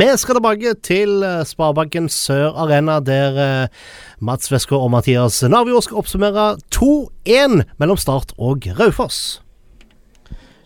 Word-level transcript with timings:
Vi 0.00 0.06
skal 0.16 0.38
tilbake 0.38 0.70
til 0.80 1.18
eh, 1.26 1.42
Sparebanken 1.44 2.06
Sør 2.08 2.54
Arena, 2.62 2.94
der 3.04 3.34
eh, 3.42 3.90
Mats 4.24 4.48
Vesko 4.48 4.78
og 4.80 4.88
Mathias 4.94 5.42
Navjord 5.44 5.84
skal 5.84 6.00
oppsummere 6.00 6.44
2-1 6.72 7.66
mellom 7.76 8.00
Start 8.00 8.32
og 8.40 8.64
Raufoss. 8.78 9.42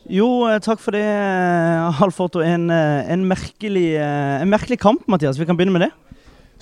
Jo, 0.07 0.29
eh, 0.47 0.61
takk 0.63 0.79
for 0.79 0.95
det, 0.95 1.03
Halvfort. 1.99 2.39
Og 2.39 2.47
En, 2.47 2.71
en, 2.71 3.27
merkelig, 3.27 3.97
en 3.99 4.55
merkelig 4.55 4.79
kamp, 4.79 5.03
Mathias. 5.11 5.41
Vi 5.41 5.51
kan 5.51 5.59
begynne 5.59 5.75
med 5.75 5.89
det. 5.89 5.93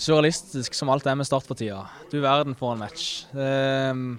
Surrealistisk 0.01 0.73
som 0.73 0.89
alt 0.89 1.05
er 1.05 1.19
med 1.21 1.29
Start 1.29 1.45
for 1.45 1.59
tida. 1.59 1.85
Du 2.09 2.23
verden 2.25 2.57
for 2.57 2.73
en 2.73 2.87
match. 2.87 3.27
Um 3.37 4.17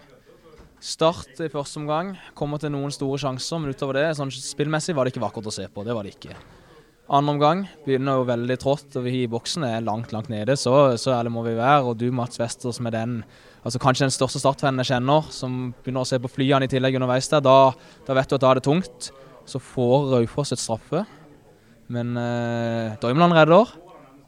Start 0.83 1.39
i 1.39 1.47
første 1.47 1.79
omgang. 1.79 2.17
Kommer 2.35 2.59
til 2.59 2.75
noen 2.75 2.91
store 2.91 3.17
sjanser, 3.17 3.63
men 3.63 3.73
utover 3.73 3.97
det, 3.97 4.09
sånn 4.20 4.29
spillmessig 4.35 4.93
var 4.93 5.07
det 5.07 5.15
ikke 5.15 5.23
vakkert 5.23 5.47
å 5.47 5.54
se 5.55 5.71
på. 5.71 5.88
Det 5.88 5.95
var 5.95 6.04
det 6.04 6.20
ikke. 6.20 6.35
Andre 7.11 7.33
omgang 7.35 7.61
begynner 7.83 8.21
jo 8.21 8.27
veldig 8.29 8.55
trått, 8.61 8.93
og 8.95 9.04
vi 9.04 9.25
i 9.25 9.29
boksen 9.31 9.65
er 9.67 9.83
langt, 9.83 10.13
langt 10.15 10.29
nede. 10.31 10.55
Så, 10.55 10.71
så 11.01 11.11
ærlig 11.18 11.33
må 11.36 11.43
vi 11.43 11.57
være. 11.57 11.82
Og 11.83 11.97
du, 12.00 12.07
Mats 12.15 12.39
Wester, 12.39 12.71
som 12.71 12.87
er 12.87 12.95
den 12.95 13.18
altså 13.64 13.79
kanskje 13.83 14.07
den 14.07 14.15
største 14.15 14.39
startvennen 14.39 14.83
jeg 14.83 14.93
kjenner, 14.93 15.28
som 15.31 15.73
begynner 15.83 16.04
å 16.04 16.07
se 16.07 16.19
på 16.23 16.31
flyene 16.31 16.68
i 16.68 16.71
tillegg 16.71 16.95
underveis 17.00 17.29
der, 17.31 17.43
da, 17.43 17.73
da 18.07 18.15
vet 18.15 18.31
du 18.31 18.37
at 18.37 18.43
da 18.43 18.54
er 18.54 18.59
det 18.59 18.65
tungt. 18.68 19.11
Så 19.47 19.59
får 19.59 20.14
Raufoss 20.14 20.55
et 20.55 20.64
straffe, 20.64 21.04
men 21.92 22.15
eh, 22.19 22.95
Dormland 23.04 23.36
redder. 23.36 23.75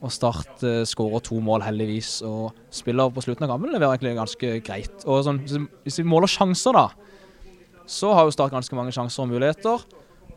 Og 0.04 0.12
Start 0.12 0.64
eh, 0.68 0.84
skårer 0.84 1.24
to 1.24 1.40
mål, 1.44 1.64
heldigvis. 1.64 2.18
Og 2.28 2.52
spiller 2.76 3.12
på 3.16 3.24
slutten 3.24 3.48
av 3.48 3.56
kampen 3.56 3.72
leverer 3.72 3.96
egentlig 3.96 4.18
ganske 4.20 4.56
greit. 4.68 5.08
Og 5.08 5.24
sånn, 5.26 5.46
Hvis 5.88 6.02
vi 6.04 6.08
måler 6.12 6.32
sjanser, 6.32 6.76
da, 6.76 6.90
så 7.88 8.12
har 8.18 8.28
jo 8.28 8.36
Start 8.36 8.52
ganske 8.52 8.76
mange 8.76 8.92
sjanser 8.96 9.24
og 9.24 9.32
muligheter. 9.32 9.88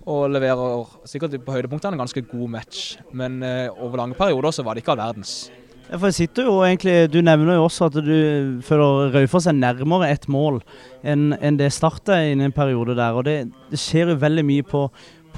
Og 0.08 0.30
leverer 0.32 0.88
sikkert 1.08 1.36
på 1.44 1.54
høydepunktene 1.56 1.96
en 1.98 2.04
ganske 2.04 2.24
god 2.30 2.52
match. 2.56 2.96
Men 3.12 3.42
eh, 3.44 3.68
over 3.76 4.00
lange 4.00 4.16
perioder 4.18 4.54
så 4.54 4.64
var 4.64 4.74
det 4.74 4.84
ikke 4.84 4.94
all 4.96 5.02
verdens. 5.02 5.50
Ja, 5.88 5.96
for 5.96 6.10
jeg 6.10 6.18
sitter 6.18 6.48
jo 6.48 6.58
egentlig, 6.66 7.12
Du 7.12 7.22
nevner 7.24 7.56
jo 7.56 7.64
også 7.64 7.86
at 7.88 7.94
du 8.04 8.60
føler 8.64 9.14
Raufoss 9.14 9.46
er 9.48 9.56
nærmere 9.56 10.10
ett 10.12 10.26
mål 10.28 10.60
enn 11.00 11.32
en 11.40 11.56
det 11.56 11.70
Start 11.72 12.10
er 12.12 12.26
i 12.28 12.34
en 12.36 12.52
periode 12.52 12.96
der. 12.96 13.16
og 13.16 13.24
det, 13.24 13.52
det 13.70 13.80
skjer 13.80 14.12
jo 14.12 14.20
veldig 14.20 14.44
mye 14.44 14.66
på 14.68 14.88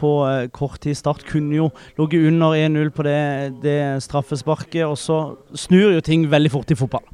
på 0.01 0.11
eh, 0.27 0.49
kort 0.55 0.81
tid. 0.81 0.97
Start 0.97 1.25
kunne 1.29 1.57
jo 1.57 1.71
ligget 1.99 2.29
under 2.31 2.57
1-0 2.57 2.93
på 2.97 3.07
det, 3.07 3.21
det, 3.65 3.79
straffesparket, 4.05 4.85
og 4.87 4.99
så 4.99 5.21
snur 5.55 5.97
jo 5.97 6.05
ting 6.05 6.27
veldig 6.31 6.53
fort 6.53 6.73
i 6.73 6.79
fotball. 6.79 7.05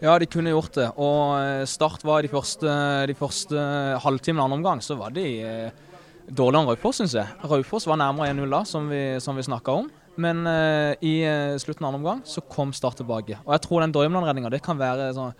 Ja, 0.00 0.16
de 0.18 0.28
kunne 0.28 0.52
gjort 0.52 0.76
det. 0.78 0.88
Og 0.96 1.36
eh, 1.40 1.66
Start 1.68 2.04
var 2.04 2.24
de 2.24 2.32
første, 2.32 2.74
de 3.08 3.16
første 3.16 3.64
halvtimene 4.04 4.44
andre 4.44 4.60
omgang, 4.60 4.84
så 4.84 4.96
var 5.00 5.14
de 5.16 5.26
eh, 5.44 5.86
dårligere 6.30 6.64
enn 6.64 6.70
Raufoss, 6.70 7.00
syns 7.02 7.16
jeg. 7.18 7.38
Raufoss 7.44 7.88
var 7.90 8.00
nærmere 8.00 8.30
1-0 8.32 8.54
da, 8.54 8.62
som 8.68 8.86
vi, 8.90 9.02
som 9.22 9.38
vi 9.38 9.46
snakka 9.46 9.76
om. 9.82 9.90
Men 10.20 10.42
uh, 10.44 10.92
i 11.06 11.20
uh, 11.24 11.56
slutten 11.62 11.86
av 11.86 11.92
andre 11.92 12.00
omgang 12.00 12.22
så 12.28 12.42
kom 12.50 12.74
Start 12.76 12.98
tilbake. 13.00 13.38
Og 13.46 13.54
jeg 13.54 13.64
tror 13.64 13.84
den 13.84 13.94
Dormland-redninga 13.94 14.58
kan 14.64 14.80
være 14.80 15.12
så, 15.16 15.30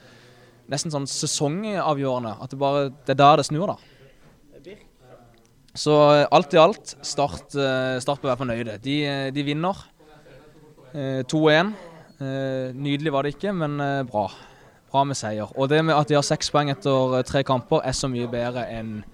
nesten 0.70 0.94
sånn 0.94 1.08
sesongavgjørende. 1.10 2.36
At 2.40 2.54
det, 2.54 2.60
bare, 2.60 2.90
det 3.04 3.16
er 3.16 3.22
der 3.22 3.42
det 3.42 3.48
snur, 3.50 3.74
da. 3.74 3.78
Så 5.74 5.94
eh, 6.14 6.26
alt 6.30 6.54
i 6.54 6.58
alt, 6.58 6.96
Start, 7.06 7.54
eh, 7.54 7.98
start 8.02 8.22
bør 8.22 8.32
være 8.32 8.42
fornøyde. 8.42 8.76
De, 8.82 8.96
eh, 9.06 9.30
de 9.34 9.46
vinner 9.46 9.86
2-1. 10.90 11.68
Nydelig 12.74 13.12
var 13.14 13.22
det 13.22 13.36
ikke, 13.36 13.52
men 13.54 13.76
bra. 14.08 14.24
Bra 14.90 15.04
med 15.06 15.14
seier. 15.14 15.52
Og 15.54 15.68
det 15.70 15.78
med 15.86 15.94
at 15.94 16.10
de 16.10 16.16
har 16.18 16.24
seks 16.26 16.50
poeng 16.50 16.72
etter 16.72 17.22
tre 17.28 17.44
kamper, 17.46 17.78
er 17.86 17.94
så 17.94 18.10
mye 18.10 18.26
bedre 18.28 18.64
enn 18.74 19.04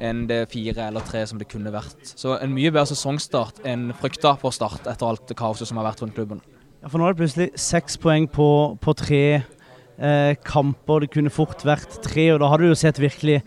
enn 0.00 0.24
det 0.30 0.46
fire 0.52 0.88
eller 0.88 1.04
tre 1.06 1.22
som 1.28 1.40
det 1.40 1.48
kunne 1.50 1.72
vært. 1.74 2.14
Så 2.16 2.34
en 2.38 2.54
mye 2.54 2.72
bedre 2.72 2.88
sesongstart 2.90 3.62
enn 3.68 3.90
frykta 4.00 4.34
for 4.40 4.54
Start 4.54 4.88
etter 4.90 5.08
alt 5.08 5.28
det 5.28 5.36
kaoset 5.38 5.68
som 5.68 5.80
har 5.80 5.90
vært 5.90 6.02
rundt 6.04 6.16
klubben. 6.16 6.40
Ja, 6.80 6.88
For 6.88 7.00
nå 7.00 7.06
er 7.06 7.14
det 7.14 7.20
plutselig 7.20 7.50
seks 7.60 7.98
poeng 8.00 8.28
på, 8.32 8.48
på 8.80 8.94
tre 8.96 9.24
eh, 9.36 10.32
kamper. 10.46 11.04
Det 11.04 11.12
kunne 11.12 11.32
fort 11.32 11.64
vært 11.66 12.00
tre, 12.06 12.30
og 12.34 12.40
da 12.42 12.48
har 12.52 12.62
det 12.62 12.72
jo 12.72 12.78
sett 12.80 13.00
virkelig 13.02 13.42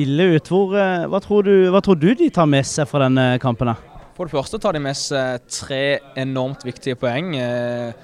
ille 0.00 0.34
ut. 0.36 0.50
Hvor, 0.52 0.74
eh, 0.76 1.06
hva, 1.08 1.20
tror 1.24 1.46
du, 1.46 1.54
hva, 1.72 1.80
tror 1.84 1.98
du, 2.00 2.10
de 2.18 2.28
tar 2.34 2.50
med 2.50 2.66
seg 2.68 2.88
fra 2.90 3.06
denne 3.06 3.38
kampen? 3.42 3.72
For 4.14 4.28
det 4.28 4.36
første 4.36 4.60
tar 4.62 4.76
de 4.76 4.82
med 4.84 4.98
seg 4.98 5.46
tre 5.50 5.84
enormt 6.20 6.66
viktige 6.66 6.98
poeng. 7.00 7.32
Eh, 7.40 7.94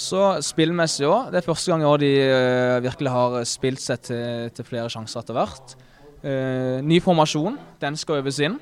så 0.00 0.40
spillmessig 0.44 1.06
òg. 1.08 1.30
Det 1.30 1.40
er 1.40 1.46
første 1.46 1.72
gang 1.72 1.84
i 1.84 1.88
år 1.88 2.02
de 2.02 2.10
eh, 2.24 2.80
virkelig 2.84 3.14
har 3.14 3.38
spilt 3.48 3.82
seg 3.82 4.02
til, 4.10 4.50
til 4.56 4.66
flere 4.66 4.90
sjanser 4.92 5.22
etter 5.22 5.36
hvert. 5.36 5.76
Ny 6.20 6.98
formasjon, 7.00 7.56
den 7.80 7.96
skal 7.96 8.20
øves 8.20 8.40
inn. 8.44 8.58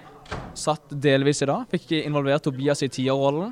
Satt 0.54 0.92
delvis 1.02 1.42
i 1.42 1.48
dag. 1.50 1.64
Fikk 1.72 1.96
involvert 2.04 2.44
Tobias 2.46 2.84
i 2.86 2.91
tierrollen. 2.92 3.50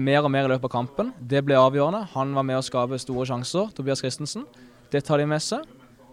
Mer 0.00 0.24
og 0.24 0.32
mer 0.32 0.48
i 0.48 0.52
løpet 0.52 0.68
av 0.68 0.72
kampen. 0.72 1.12
Det 1.20 1.40
ble 1.44 1.56
avgjørende. 1.56 2.02
Han 2.14 2.34
var 2.36 2.44
med 2.48 2.60
å 2.60 2.64
skape 2.64 3.00
store 3.00 3.26
sjanser, 3.28 3.70
Tobias 3.76 4.04
Christensen. 4.04 4.44
Det 4.92 5.04
tar 5.04 5.20
de 5.20 5.28
med 5.28 5.44
seg. 5.44 5.64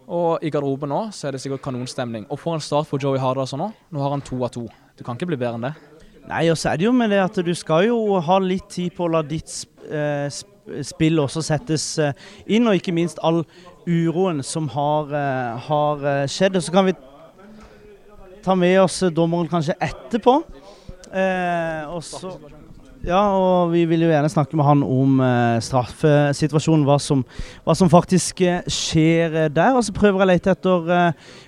Og 0.05 0.43
i 0.45 0.51
garderoben 0.53 0.91
nå 0.91 1.01
så 1.15 1.27
er 1.27 1.35
det 1.35 1.41
sikkert 1.41 1.63
kanonstemning. 1.65 2.27
Og 2.29 2.39
for 2.39 2.55
en 2.55 2.63
start 2.63 2.87
for 2.89 3.01
Joey 3.01 3.19
Hardasson 3.21 3.61
nå. 3.63 3.71
Nå 3.91 4.03
har 4.03 4.13
han 4.13 4.23
to 4.25 4.37
av 4.45 4.53
to. 4.53 4.67
Du 4.95 5.03
kan 5.03 5.17
ikke 5.17 5.31
bli 5.31 5.39
bedre 5.39 5.57
enn 5.57 5.69
det. 5.69 5.75
Nei, 6.29 6.47
og 6.49 6.57
så 6.57 6.71
er 6.71 6.81
det 6.81 6.87
jo 6.87 6.93
med 6.95 7.11
det 7.13 7.21
at 7.21 7.37
du 7.45 7.53
skal 7.57 7.87
jo 7.89 8.19
ha 8.23 8.37
litt 8.41 8.67
tid 8.73 8.93
på 8.97 9.05
å 9.05 9.11
la 9.13 9.21
ditt 9.25 9.51
eh, 9.93 10.25
spill 10.85 11.21
også 11.21 11.43
settes 11.45 11.85
eh, 12.01 12.15
inn, 12.49 12.65
og 12.65 12.79
ikke 12.79 12.95
minst 12.95 13.21
all 13.25 13.43
uroen 13.87 14.43
som 14.43 14.67
har, 14.69 15.13
eh, 15.13 15.57
har 15.67 16.27
skjedd. 16.27 16.57
Og 16.57 16.63
så 16.63 16.71
kan 16.71 16.85
vi 16.85 16.93
ta 18.43 18.55
med 18.55 18.79
oss 18.81 18.99
dommeren 19.13 19.49
kanskje 19.49 19.77
etterpå. 19.79 20.43
og 21.95 22.03
så 22.03 22.37
ja, 23.05 23.21
og 23.37 23.69
vi 23.69 23.83
vil 23.85 24.01
jo 24.01 24.09
gjerne 24.09 24.29
snakke 24.33 24.57
med 24.57 24.65
han 24.65 24.79
om 24.81 25.19
eh, 25.21 25.59
straffesituasjonen, 25.61 26.87
hva 26.87 26.95
som, 26.97 27.21
hva 27.61 27.75
som 27.77 27.91
faktisk 27.91 28.41
skjer 28.65 29.51
der. 29.53 29.77
Og 29.77 29.85
så 29.85 29.93
prøver 29.93 30.23
jeg 30.23 30.25
å 30.25 30.29
lete 30.31 30.55
etter 30.55 30.89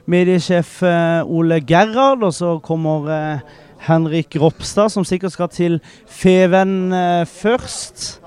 mediesjef 0.05 0.77
Ole 1.25 1.57
Gerhard, 1.65 2.21
og 2.21 2.35
så 2.37 2.59
kommer 2.61 3.41
Henrik 3.87 4.37
Ropstad, 4.37 4.93
som 4.93 5.05
sikkert 5.05 5.33
skal 5.33 5.49
til 5.49 5.81
Feven 6.05 6.93
først. 7.25 8.21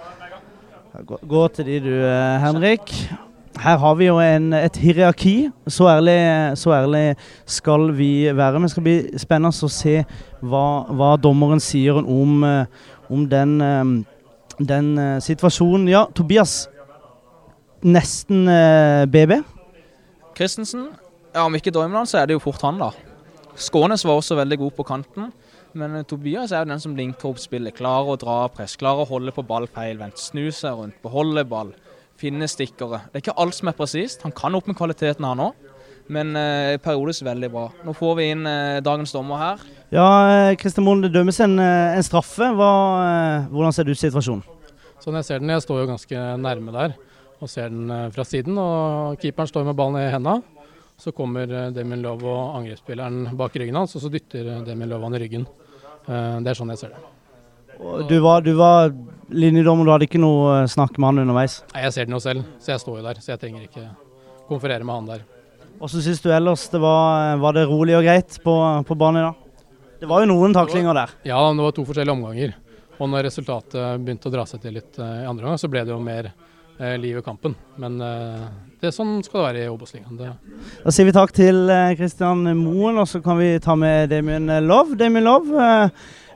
Gå, 1.06 1.22
gå, 1.22 1.48
til 1.54 1.70
de 1.70 1.82
du, 1.86 1.92
Henrik. 2.42 2.96
Her 3.58 3.76
har 3.76 3.94
vi 3.98 4.06
jo 4.06 4.18
en, 4.22 4.52
et 4.54 4.76
hierarki. 4.76 5.50
Så 5.66 5.88
ærlig, 5.90 6.16
så 6.58 6.72
ærlig, 6.72 7.16
skal 7.46 7.90
vi 7.96 8.30
være. 8.36 8.52
Men 8.52 8.62
det 8.68 8.70
skal 8.70 8.86
bli 8.86 8.96
spennende 9.18 9.50
å 9.50 9.72
se 9.72 9.96
hva, 10.40 10.64
hva 10.86 11.10
dommeren 11.20 11.60
sier 11.60 11.98
om, 11.98 12.44
om 13.10 13.26
den, 13.28 13.56
eh, 13.60 13.92
den 14.62 14.92
eh, 14.98 15.18
situasjonen. 15.24 15.88
Ja, 15.90 16.06
Tobias. 16.14 16.68
Nesten 17.82 18.46
BB. 19.10 19.40
Eh, 19.40 19.44
Christensen. 20.36 20.90
Ja, 21.34 21.44
Om 21.44 21.54
ikke 21.54 21.70
Dormland, 21.74 22.08
så 22.08 22.18
er 22.20 22.26
det 22.26 22.38
jo 22.38 22.42
fort 22.42 22.62
han, 22.62 22.80
da. 22.80 22.92
Skånes 23.60 24.06
var 24.06 24.18
også 24.18 24.38
veldig 24.38 24.58
god 24.58 24.76
på 24.78 24.86
kanten. 24.86 25.30
Men 25.72 26.00
Tobias 26.04 26.50
er 26.50 26.64
jo 26.64 26.72
den 26.72 26.82
som 26.82 26.96
linker 26.98 27.30
opp 27.30 27.38
spillet. 27.38 27.76
Klarer 27.76 28.14
å 28.14 28.18
dra 28.18 28.40
press, 28.50 28.74
klarer 28.78 29.04
å 29.04 29.10
holde 29.10 29.34
på 29.34 29.44
ball 29.46 29.68
feilvendt. 29.70 30.18
Snu 30.18 30.48
seg 30.54 30.78
rundt, 30.78 30.98
beholde 31.04 31.44
ball, 31.46 31.70
finne 32.20 32.48
stikkere. 32.50 33.02
Det 33.08 33.18
er 33.20 33.24
ikke 33.24 33.38
alt 33.40 33.56
som 33.56 33.70
er 33.70 33.76
presist. 33.78 34.24
Han 34.26 34.34
kan 34.36 34.54
opp 34.58 34.68
med 34.68 34.78
kvaliteten, 34.78 35.26
han 35.26 35.42
òg. 35.48 35.68
Men 36.10 36.34
eh, 36.34 36.76
periodisk 36.82 37.22
veldig 37.26 37.50
bra. 37.52 37.68
Nå 37.86 37.94
får 37.94 38.16
vi 38.18 38.30
inn 38.34 38.46
eh, 38.48 38.80
dagens 38.82 39.12
dommer 39.14 39.38
her. 39.38 39.60
Ja, 39.94 40.06
Kristian 40.58 40.86
Moen, 40.86 41.04
det 41.04 41.12
dømmes 41.14 41.38
en, 41.44 41.54
eh, 41.62 41.96
en 41.98 42.06
straffe. 42.06 42.48
Hva, 42.58 42.70
eh, 43.04 43.50
hvordan 43.52 43.76
ser 43.76 43.86
du 43.86 43.94
situasjonen? 43.94 44.42
Sånn 45.00 45.16
jeg 45.20 45.28
ser 45.28 45.40
den, 45.40 45.52
jeg 45.54 45.64
står 45.64 45.84
jo 45.84 45.90
ganske 45.92 46.24
nærme 46.42 46.74
der 46.74 46.96
og 47.40 47.48
ser 47.48 47.70
den 47.72 47.88
eh, 47.94 48.08
fra 48.12 48.26
siden. 48.26 48.58
og 48.60 49.22
Keeperen 49.22 49.48
står 49.48 49.70
med 49.70 49.78
ballen 49.78 50.02
i 50.02 50.10
hendene. 50.12 50.42
Så 51.00 51.14
kommer 51.16 51.48
Demin 51.72 52.02
Lov 52.04 52.26
og 52.28 52.58
angrepsspilleren 52.58 53.30
bak 53.38 53.54
ryggen 53.56 53.78
hans, 53.78 53.94
og 53.96 54.02
så 54.02 54.10
dytter 54.12 54.58
Demin 54.66 54.90
Lov 54.90 55.06
han 55.06 55.16
i 55.16 55.22
ryggen. 55.22 55.46
Det 56.04 56.50
er 56.52 56.58
sånn 56.58 56.74
jeg 56.74 56.82
ser 56.82 56.92
det. 56.92 57.00
Du 58.08 58.18
var, 58.20 58.42
du 58.44 58.52
var 58.58 58.90
linjedommer, 59.32 59.86
du 59.86 59.92
hadde 59.94 60.06
ikke 60.08 60.20
noe 60.20 60.64
snakk 60.68 60.98
med 60.98 61.12
han 61.12 61.22
underveis? 61.24 61.60
Nei, 61.72 61.84
Jeg 61.86 61.94
ser 61.94 62.08
den 62.08 62.16
jo 62.16 62.22
selv, 62.22 62.48
så 62.60 62.74
jeg 62.74 62.82
står 62.82 62.98
jo 62.98 63.04
der. 63.06 63.20
Så 63.22 63.32
jeg 63.32 63.40
trenger 63.40 63.64
ikke 63.64 63.84
konferere 64.50 64.84
med 64.84 64.98
han 64.98 65.12
der. 65.14 65.22
Hvordan 65.80 66.04
syns 66.04 66.20
du 66.20 66.28
ellers 66.34 66.66
det 66.68 66.80
var, 66.82 67.38
var 67.40 67.56
det 67.56 67.64
rolig 67.70 67.96
og 67.96 68.04
greit 68.04 68.36
på, 68.44 68.56
på 68.84 68.96
banen 69.00 69.22
i 69.22 69.26
dag? 69.28 69.64
Det 70.00 70.08
var 70.10 70.24
jo 70.24 70.28
noen 70.32 70.56
taklinger 70.56 70.96
der. 70.96 71.14
Ja, 71.28 71.40
det 71.40 71.64
var 71.64 71.72
to 71.76 71.86
forskjellige 71.88 72.16
omganger. 72.16 72.54
Og 73.00 73.08
når 73.08 73.30
resultatet 73.30 74.02
begynte 74.04 74.28
å 74.28 74.34
dra 74.34 74.44
seg 74.48 74.60
til 74.60 74.76
litt 74.76 75.00
uh, 75.00 75.22
i 75.22 75.28
andre 75.28 75.46
omgang, 75.46 75.60
så 75.60 75.70
ble 75.72 75.86
det 75.86 75.94
jo 75.94 76.00
mer 76.04 76.32
liv 76.96 77.18
i 77.18 77.20
kampen. 77.20 77.52
Men 77.76 77.98
det 78.00 78.86
er 78.88 78.92
sånn 78.96 79.18
skal 79.20 79.36
det 79.36 79.42
være 79.44 79.64
i 79.66 79.68
Obos-ligaen. 79.68 80.16
Da 80.16 80.92
sier 80.96 81.04
vi 81.04 81.12
takk 81.12 81.34
til 81.36 81.68
Kristian 81.98 82.40
Moen, 82.56 82.96
og 83.02 83.04
så 83.04 83.20
kan 83.20 83.36
vi 83.36 83.50
ta 83.60 83.74
med 83.76 84.08
Damien 84.08 84.48
Love. 84.64 84.96
Damien 84.96 85.26
Love, 85.26 85.66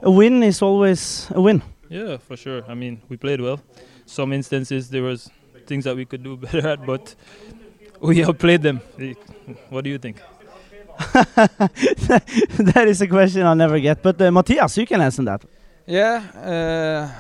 a 0.05 0.11
win 0.11 0.43
is 0.43 0.63
always 0.63 1.27
a 1.31 1.41
win. 1.41 1.63
Yeah, 1.89 2.19
for 2.19 2.37
sure. 2.37 2.63
I 2.69 2.75
mean, 2.75 3.01
we 3.09 3.17
played 3.17 3.41
well. 3.41 3.61
Some 4.07 4.33
instances 4.33 4.91
there 4.91 5.03
was 5.03 5.31
things 5.67 5.85
that 5.85 5.97
we 5.97 6.05
could 6.05 6.23
do 6.23 6.37
better 6.47 6.69
at, 6.69 6.87
but 6.87 7.15
we 8.01 8.23
outplayed 8.25 8.63
them. 8.63 8.81
What 9.71 9.85
do 9.85 9.91
you 9.91 9.99
think? 9.99 10.21
that 11.25 12.85
is 12.87 13.01
a 13.01 13.09
question 13.09 13.43
I'll 13.47 13.57
never 13.57 13.81
get. 13.81 14.03
But 14.03 14.21
uh, 14.21 14.31
Mathias, 14.31 14.77
you 14.77 14.87
can 14.87 15.01
answer 15.01 15.23
that. 15.25 15.43
Yeah, 15.87 16.23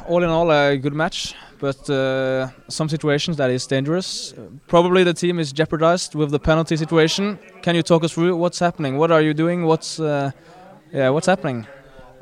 uh, 0.06 0.10
all 0.10 0.22
in 0.22 0.30
all, 0.30 0.50
a 0.50 0.78
good 0.78 0.94
match, 0.94 1.34
but 1.60 1.90
uh, 1.90 2.48
some 2.68 2.88
situations 2.88 3.36
that 3.36 3.50
is 3.50 3.66
dangerous. 3.66 4.32
Probably 4.68 5.04
the 5.04 5.12
team 5.12 5.38
is 5.38 5.52
jeopardized 5.52 6.14
with 6.14 6.30
the 6.30 6.38
penalty 6.38 6.76
situation. 6.76 7.38
Can 7.60 7.74
you 7.74 7.82
talk 7.82 8.04
us 8.04 8.12
through 8.12 8.36
what's 8.36 8.58
happening? 8.58 8.96
What 8.96 9.10
are 9.10 9.20
you 9.20 9.34
doing? 9.34 9.66
What's 9.66 10.00
uh, 10.00 10.30
yeah, 10.92 11.10
what's 11.10 11.26
happening? 11.26 11.66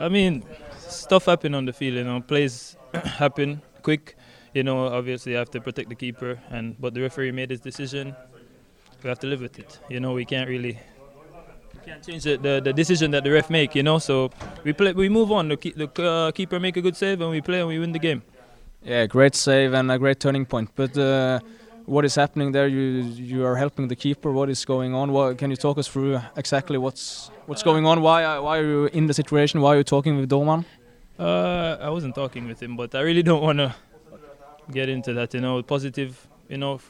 I 0.03 0.09
mean, 0.09 0.43
stuff 0.79 1.27
happen 1.27 1.55
on 1.55 1.65
the 1.65 1.73
field. 1.73 1.95
You 1.95 2.05
know, 2.05 2.21
plays 2.21 2.77
happen 2.95 3.63
quick. 3.83 4.17
You 4.53 4.65
know, 4.65 4.89
obviously 4.89 5.33
you 5.33 5.39
have 5.39 5.51
to 5.53 5.61
protect 5.61 5.89
the 5.89 5.95
keeper, 5.95 6.41
and 6.51 6.75
but 6.81 6.93
the 6.93 7.01
referee 7.01 7.31
made 7.31 7.51
his 7.51 7.61
decision. 7.61 8.17
We 9.03 9.09
have 9.09 9.21
to 9.21 9.29
live 9.29 9.41
with 9.41 9.59
it. 9.61 9.79
You 9.89 10.01
know, 10.01 10.13
we 10.13 10.25
can't 10.25 10.49
really 10.49 10.79
we 11.75 11.81
can't 11.87 12.05
change 12.05 12.25
the, 12.25 12.37
the, 12.37 12.61
the 12.63 12.73
decision 12.73 13.13
that 13.13 13.23
the 13.23 13.31
ref 13.31 13.49
make. 13.49 13.77
You 13.77 13.85
know, 13.85 13.99
so 13.99 14.31
we 14.65 14.73
play, 14.73 14.93
we 14.93 15.09
move 15.09 15.31
on. 15.31 15.49
The, 15.49 15.57
the 15.57 16.03
uh, 16.03 16.33
keeper 16.33 16.59
make 16.59 16.77
a 16.77 16.83
good 16.83 16.97
save, 16.97 17.21
and 17.21 17.31
we 17.31 17.41
play 17.41 17.61
and 17.61 17.69
we 17.69 17.79
win 17.79 17.93
the 17.93 18.01
game. 18.01 18.23
Yeah, 18.83 19.07
great 19.07 19.37
save 19.37 19.73
and 19.73 19.91
a 19.93 19.99
great 19.99 20.19
turning 20.19 20.47
point. 20.47 20.71
But 20.75 20.99
uh, 20.99 21.39
what 21.93 22.05
is 22.05 22.15
happening 22.15 22.53
there? 22.53 22.69
You 22.77 22.85
you 23.33 23.45
are 23.49 23.57
helping 23.57 23.89
the 23.89 23.97
keeper. 24.05 24.31
What 24.33 24.49
is 24.49 24.65
going 24.65 24.95
on? 24.95 25.13
What, 25.13 25.39
can 25.41 25.51
you 25.51 25.57
talk 25.57 25.77
us 25.79 25.89
through 25.93 26.21
exactly 26.37 26.79
what's 26.79 27.31
what's 27.47 27.63
going 27.63 27.85
on? 27.87 28.01
Why 28.07 28.39
why 28.39 28.59
are 28.59 28.69
you 28.75 28.87
in 28.99 29.07
the 29.07 29.15
situation? 29.23 29.61
Why 29.61 29.71
are 29.75 29.79
you 29.83 29.89
talking 29.97 30.17
with 30.19 30.29
Dorman? 30.29 30.65
Uh, 31.19 31.87
I 31.87 31.91
wasn't 31.91 32.15
talking 32.15 32.49
with 32.49 32.61
him, 32.63 32.77
but 32.77 32.95
I 32.95 33.01
really 33.09 33.23
don't 33.23 33.43
want 33.43 33.59
to 33.59 33.75
get 34.79 34.89
into 34.89 35.13
that. 35.19 35.35
You 35.35 35.41
know, 35.41 35.63
positive. 35.63 36.13
You 36.49 36.59
know, 36.59 36.81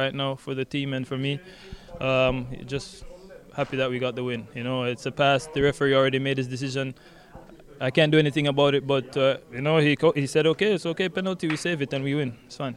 right 0.00 0.14
now 0.14 0.36
for 0.36 0.54
the 0.54 0.64
team 0.64 0.94
and 0.94 1.06
for 1.06 1.18
me, 1.18 1.40
um, 2.00 2.46
just 2.64 3.04
happy 3.54 3.76
that 3.76 3.90
we 3.90 3.98
got 3.98 4.14
the 4.14 4.24
win. 4.24 4.46
You 4.54 4.64
know, 4.64 4.84
it's 4.84 5.04
a 5.04 5.12
pass. 5.12 5.46
The 5.54 5.60
referee 5.60 5.94
already 5.94 6.18
made 6.18 6.38
his 6.38 6.48
decision. 6.48 6.94
I 7.80 7.90
can't 7.90 8.12
do 8.12 8.18
anything 8.18 8.46
about 8.46 8.74
it, 8.74 8.86
but 8.86 9.16
uh, 9.16 9.38
you 9.52 9.62
know, 9.66 9.76
he 9.78 9.96
he 10.14 10.26
said, 10.26 10.46
okay, 10.46 10.74
it's 10.74 10.86
okay, 10.86 11.08
penalty, 11.08 11.48
we 11.48 11.56
save 11.56 11.82
it 11.82 11.92
and 11.92 12.04
we 12.04 12.14
win. 12.14 12.30
It's 12.46 12.56
fine. 12.56 12.76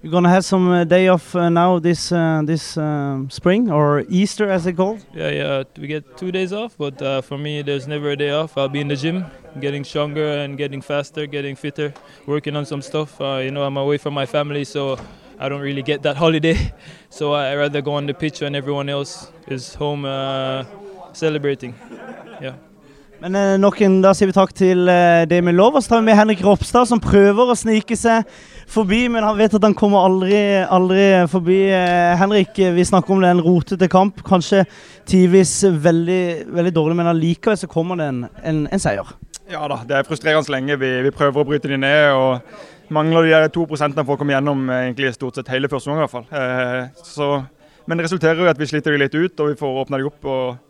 You're 0.00 0.12
gonna 0.12 0.28
have 0.28 0.44
some 0.44 0.70
uh, 0.70 0.84
day 0.84 1.08
off 1.08 1.34
uh, 1.34 1.48
now 1.48 1.80
this 1.80 2.12
uh, 2.12 2.40
this 2.44 2.76
um, 2.76 3.28
spring 3.30 3.68
or 3.68 4.04
Easter 4.08 4.48
as 4.48 4.62
they 4.62 4.72
call. 4.72 4.98
Yeah, 5.12 5.30
yeah, 5.30 5.62
we 5.76 5.88
get 5.88 6.16
two 6.16 6.30
days 6.30 6.52
off, 6.52 6.76
but 6.78 7.02
uh, 7.02 7.20
for 7.20 7.36
me, 7.36 7.62
there's 7.62 7.88
never 7.88 8.10
a 8.10 8.16
day 8.16 8.30
off. 8.30 8.56
I'll 8.56 8.68
be 8.68 8.80
in 8.80 8.86
the 8.86 8.94
gym, 8.94 9.24
getting 9.58 9.82
stronger 9.82 10.24
and 10.24 10.56
getting 10.56 10.82
faster, 10.82 11.26
getting 11.26 11.56
fitter, 11.56 11.92
working 12.26 12.54
on 12.54 12.64
some 12.64 12.80
stuff. 12.80 13.20
Uh, 13.20 13.40
you 13.42 13.50
know, 13.50 13.64
I'm 13.64 13.76
away 13.76 13.98
from 13.98 14.14
my 14.14 14.24
family, 14.24 14.62
so 14.62 15.00
I 15.36 15.48
don't 15.48 15.62
really 15.62 15.82
get 15.82 16.02
that 16.02 16.16
holiday. 16.24 16.72
So 17.10 17.32
I 17.32 17.56
rather 17.56 17.82
go 17.82 17.94
on 17.94 18.06
the 18.06 18.14
pitch 18.14 18.40
when 18.40 18.54
everyone 18.54 18.88
else 18.88 19.32
is 19.48 19.74
home 19.74 20.04
uh, 20.04 20.64
celebrating. 21.12 21.74
Yeah. 22.40 22.54
Men 23.18 23.34
eh, 23.34 23.56
nok 23.58 23.80
en, 23.82 23.96
da 24.04 24.12
sier 24.14 24.30
vi 24.30 24.36
takk 24.36 24.52
til 24.54 24.86
eh, 24.92 25.40
med 25.42 25.56
lov, 25.58 25.74
Og 25.74 25.82
så 25.82 25.90
tar 25.90 26.02
vi 26.02 26.06
med 26.06 26.18
Henrik 26.18 26.42
Ropstad, 26.46 26.86
som 26.86 27.00
prøver 27.02 27.50
å 27.50 27.56
snike 27.58 27.96
seg 27.98 28.28
forbi, 28.70 29.06
men 29.10 29.24
han 29.26 29.38
vet 29.38 29.56
at 29.58 29.64
han 29.64 29.74
kommer 29.74 30.06
aldri, 30.06 30.38
aldri 30.62 31.06
forbi. 31.32 31.58
Eh, 31.74 32.14
Henrik, 32.20 32.54
eh, 32.62 32.74
vi 32.76 32.86
snakker 32.86 33.14
om 33.16 33.24
det 33.24 33.32
er 33.32 33.38
en 33.38 33.42
rotete 33.42 33.88
kamp. 33.90 34.22
Kanskje 34.26 34.62
tidvis 35.08 35.56
veldig, 35.66 36.22
veldig 36.54 36.74
dårlig, 36.76 36.98
men 37.00 37.10
allikevel 37.10 37.58
så 37.58 37.70
kommer 37.70 37.98
det 37.98 38.06
en, 38.12 38.22
en, 38.44 38.62
en 38.70 38.84
seier. 38.84 39.10
Ja 39.50 39.64
da, 39.70 39.80
det 39.88 39.96
er 39.96 40.06
frustrerende 40.06 40.52
lenge. 40.54 40.78
Vi, 40.78 40.92
vi 41.08 41.14
prøver 41.14 41.42
å 41.42 41.48
bryte 41.48 41.72
de 41.72 41.80
ned. 41.80 42.12
og 42.14 42.92
Mangler 42.94 43.26
de 43.28 43.50
to 43.52 43.66
prosentene 43.68 44.04
for 44.06 44.14
å 44.14 44.20
komme 44.20 44.36
gjennom 44.36 44.68
eh, 44.70 44.86
egentlig 44.86 45.10
stort 45.16 45.40
sett 45.40 45.50
hele 45.52 45.68
første 45.72 45.90
gang 45.90 45.98
i 45.98 46.06
hvert 46.06 46.14
fall. 46.14 46.30
Eh, 46.30 47.50
men 47.88 47.98
det 47.98 48.06
resulterer 48.06 48.46
i 48.46 48.50
at 48.52 48.60
vi 48.60 48.68
sliter 48.68 48.94
de 48.94 49.02
litt 49.02 49.16
ut, 49.16 49.40
og 49.42 49.50
vi 49.50 49.58
får 49.58 49.82
åpna 49.82 49.98
de 49.98 50.06
opp. 50.06 50.22
og 50.28 50.67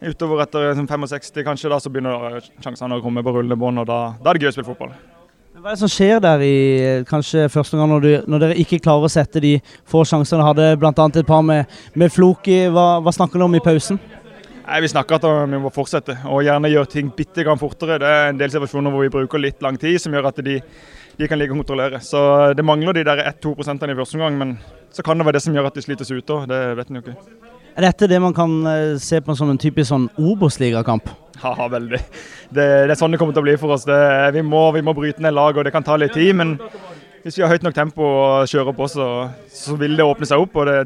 Utover 0.00 0.42
etter 0.44 0.74
65 0.76 1.44
kanskje, 1.44 1.68
da 1.72 1.78
så 1.80 1.90
begynner 1.92 2.40
sjansene 2.60 2.98
å 2.98 3.02
komme 3.04 3.22
på 3.24 3.32
rullende 3.32 3.56
bånd, 3.56 3.80
og 3.80 3.86
da, 3.88 4.00
da, 4.20 4.30
er 4.30 4.36
det 4.36 4.44
gøy 4.44 4.50
å 4.50 4.56
spille 4.58 4.68
fotball. 4.68 4.90
Hva 5.56 5.70
er 5.72 5.78
det 5.78 5.80
som 5.80 5.90
skjer 5.90 6.20
der 6.20 6.42
i 6.44 6.56
kanskje 7.08 7.46
første 7.48 7.78
gang 7.78 7.88
når, 7.88 8.04
du, 8.04 8.10
når 8.28 8.42
dere 8.42 8.58
ikke 8.60 8.82
klarer 8.84 9.08
å 9.08 9.10
sette 9.10 9.40
de 9.40 9.54
få 9.88 10.02
sjansene? 10.04 10.44
Hadde 10.44 10.74
bl.a. 10.76 10.92
et 10.92 11.26
par 11.26 11.40
med, 11.42 11.72
med 11.96 12.12
Floki. 12.12 12.66
Hva, 12.68 13.00
hva 13.00 13.14
snakker 13.16 13.40
dere 13.40 13.48
om 13.48 13.56
i 13.56 13.62
pausen? 13.64 13.96
Nei, 14.66 14.82
Vi 14.84 14.92
snakker 14.92 15.16
at 15.16 15.26
vi 15.48 15.62
må 15.64 15.72
fortsette 15.72 16.18
og 16.28 16.44
gjerne 16.44 16.70
gjøre 16.74 16.92
ting 16.92 17.08
bitte 17.16 17.46
grann 17.46 17.60
fortere. 17.60 17.96
Det 18.02 18.12
er 18.12 18.30
en 18.34 18.44
del 18.44 18.52
situasjoner 18.52 18.92
hvor 18.92 19.06
vi 19.06 19.12
bruker 19.16 19.40
litt 19.40 19.64
lang 19.64 19.80
tid, 19.80 19.96
som 20.02 20.12
gjør 20.12 20.28
at 20.28 20.44
de, 20.44 20.60
de 21.16 21.30
kan 21.30 21.40
ligge 21.40 21.56
og 21.56 21.64
kontrollere. 21.64 22.04
Så 22.04 22.52
Det 22.52 22.66
mangler 22.66 23.00
de 23.00 23.08
der 23.08 23.24
1-2 23.32 23.56
prosentene 23.56 23.96
i 23.96 23.98
første 23.98 24.20
omgang, 24.20 24.36
men 24.36 24.56
så 24.92 25.06
kan 25.06 25.16
det 25.16 25.24
være 25.24 25.40
det 25.40 25.46
som 25.48 25.56
gjør 25.56 25.72
at 25.72 25.80
de 25.80 25.88
slites 25.88 26.12
ute 26.12 26.36
òg. 26.36 26.50
Det 26.52 26.64
vet 26.76 26.92
en 26.92 27.00
jo 27.00 27.06
ikke. 27.06 27.55
Er 27.76 27.84
dette 27.84 28.06
det 28.08 28.16
man 28.24 28.32
kan 28.32 28.52
eh, 28.64 28.96
se 28.96 29.18
på 29.20 29.34
som 29.36 29.50
en 29.52 29.58
typisk 29.60 29.90
sånn 29.90 30.06
Obos-ligakamp? 30.16 31.10
Ja, 31.42 31.66
veldig. 31.68 31.98
Det, 32.48 32.64
det, 32.64 32.94
er 32.94 32.96
sånn 32.96 33.12
det 33.12 33.18
kommer 33.20 33.36
til 33.36 33.42
å 33.42 33.44
bli 33.44 33.56
for 33.60 33.74
oss. 33.74 33.84
Det, 33.84 33.98
vi, 34.32 34.40
må, 34.40 34.62
vi, 34.72 34.80
må, 34.80 34.94
bryte 34.96 35.20
ned 35.20 35.36
lag, 35.36 35.58
og 35.58 35.66
det 35.66 35.74
kan 35.74 35.84
ta 35.84 35.98
litt 36.00 36.16
tid. 36.16 36.32
Men 36.38 36.54
hvis 37.20 37.36
vi 37.36 37.44
har 37.44 37.52
høyt 37.52 37.66
nok 37.66 37.76
tempo 37.76 38.06
og 38.06 38.48
kjører 38.48 38.72
på, 38.78 38.88
så, 38.88 39.10
så 39.52 39.76
vil 39.76 39.98
det 39.98 40.08
åpne 40.08 40.30
seg 40.30 40.46
opp. 40.46 40.56
og 40.56 40.70
det, 40.70 40.78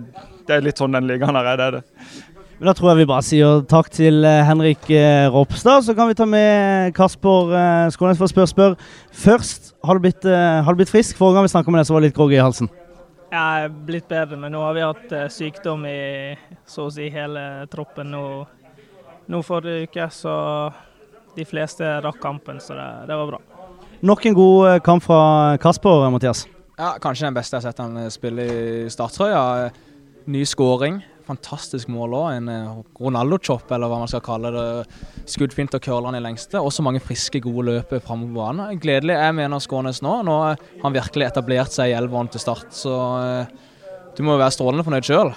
det 0.49 0.57
er 0.57 0.67
litt 0.67 0.83
sånn 0.83 0.99
den 0.99 1.07
ligaen 1.07 1.39
her 1.39 1.53
er. 1.53 1.63
det 1.63 1.71
det. 1.77 2.11
Men 2.59 2.73
Da 2.73 2.75
tror 2.75 2.91
jeg 2.91 3.05
vi 3.05 3.09
bare 3.13 3.29
sier 3.29 3.63
takk 3.71 3.95
til 3.95 4.27
eh, 4.27 4.43
Henrik 4.51 4.91
eh, 4.91 5.31
Ropstad. 5.31 5.87
Så 5.87 5.95
kan 5.95 6.11
vi 6.11 6.19
ta 6.19 6.27
med 6.27 6.91
Kasper 6.99 7.55
Skånes 7.95 8.19
for 8.19 8.27
å 8.27 8.35
spørre 8.35 8.51
spør. 8.51 8.79
Først, 9.15 9.77
har 9.87 9.95
du 9.95 10.09
blitt, 10.09 10.27
har 10.27 10.67
du 10.67 10.83
blitt 10.83 10.91
frisk? 10.91 11.15
Forrige 11.23 11.39
gang 11.39 11.47
vi 11.47 11.55
snakka 11.55 11.71
med 11.71 11.85
deg, 11.85 11.93
så 11.93 11.95
var 11.95 12.03
det 12.03 12.11
litt 12.11 12.19
groggy 12.19 12.41
i 12.41 12.43
halsen. 12.43 12.75
Jeg 13.31 13.65
er 13.65 13.75
blitt 13.87 14.09
bedre, 14.11 14.35
men 14.43 14.51
nå 14.51 14.61
har 14.65 14.75
vi 14.75 14.83
hatt 14.83 15.13
eh, 15.15 15.29
sykdom 15.31 15.85
i 15.87 15.99
så 16.67 16.89
å 16.89 16.91
si 16.91 17.07
hele 17.15 17.67
troppen 17.71 18.11
nå, 18.11 18.23
nå 19.31 19.43
forrige 19.47 19.87
uke. 19.87 20.09
Så 20.11 20.33
de 21.37 21.47
fleste 21.47 21.93
rakk 22.03 22.19
kampen, 22.23 22.59
så 22.59 22.75
det, 22.75 22.89
det, 23.07 23.19
var 23.21 23.31
bra. 23.31 23.39
Nok 24.03 24.27
en 24.27 24.35
god 24.35 24.71
eh, 24.73 24.81
kamp 24.83 25.07
fra 25.07 25.21
Kasper, 25.63 26.09
Mathias. 26.11 26.49
Ja, 26.75 26.97
Kanskje 26.99 27.29
den 27.29 27.39
beste 27.39 27.55
jeg 27.55 27.63
har 27.63 27.71
sett 27.71 27.85
han 27.85 28.03
eh, 28.03 28.11
spille 28.11 28.49
i 28.51 28.91
starttrøya. 28.91 29.71
Ny 30.31 30.43
skåring 30.49 30.99
fantastisk 31.31 31.91
mål 31.93 32.17
òg. 32.19 32.29
En 32.39 32.51
eh, 32.53 32.81
Ronaldo-chop, 33.01 33.71
eller 33.75 33.91
hva 33.91 34.01
man 34.03 34.11
skal 34.11 34.23
kalle 34.27 34.53
det. 34.55 34.67
Skuddfint 35.31 35.77
og 35.79 35.85
curler 35.85 36.11
han 36.11 36.19
i 36.19 36.25
lengste. 36.25 36.61
Også 36.61 36.85
mange 36.87 37.03
friske, 37.05 37.43
gode 37.45 37.67
løp 37.69 37.95
framover 38.07 38.37
banen. 38.37 38.81
Gledelig 38.83 39.17
jeg 39.19 39.37
mener 39.39 39.63
Skånes 39.63 40.03
nå. 40.05 40.17
Nå 40.27 40.37
har 40.43 40.61
han 40.85 40.97
virkelig 40.97 41.31
etablert 41.31 41.75
seg 41.77 41.93
i 41.93 41.97
elveren 41.99 42.31
til 42.33 42.43
start. 42.43 42.69
Så 42.75 42.97
eh, 43.23 43.71
du 44.17 44.25
må 44.27 44.37
jo 44.37 44.43
være 44.43 44.57
strålende 44.57 44.87
fornøyd 44.87 45.09
sjøl. 45.09 45.33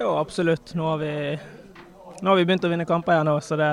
Jo, 0.00 0.16
absolutt. 0.18 0.74
Nå 0.74 0.88
har, 0.90 0.98
vi, 1.02 1.12
nå 2.20 2.32
har 2.32 2.40
vi 2.40 2.48
begynt 2.48 2.66
å 2.66 2.72
vinne 2.72 2.88
kamper 2.88 3.14
igjen, 3.14 3.30
så 3.44 3.58
det, 3.60 3.70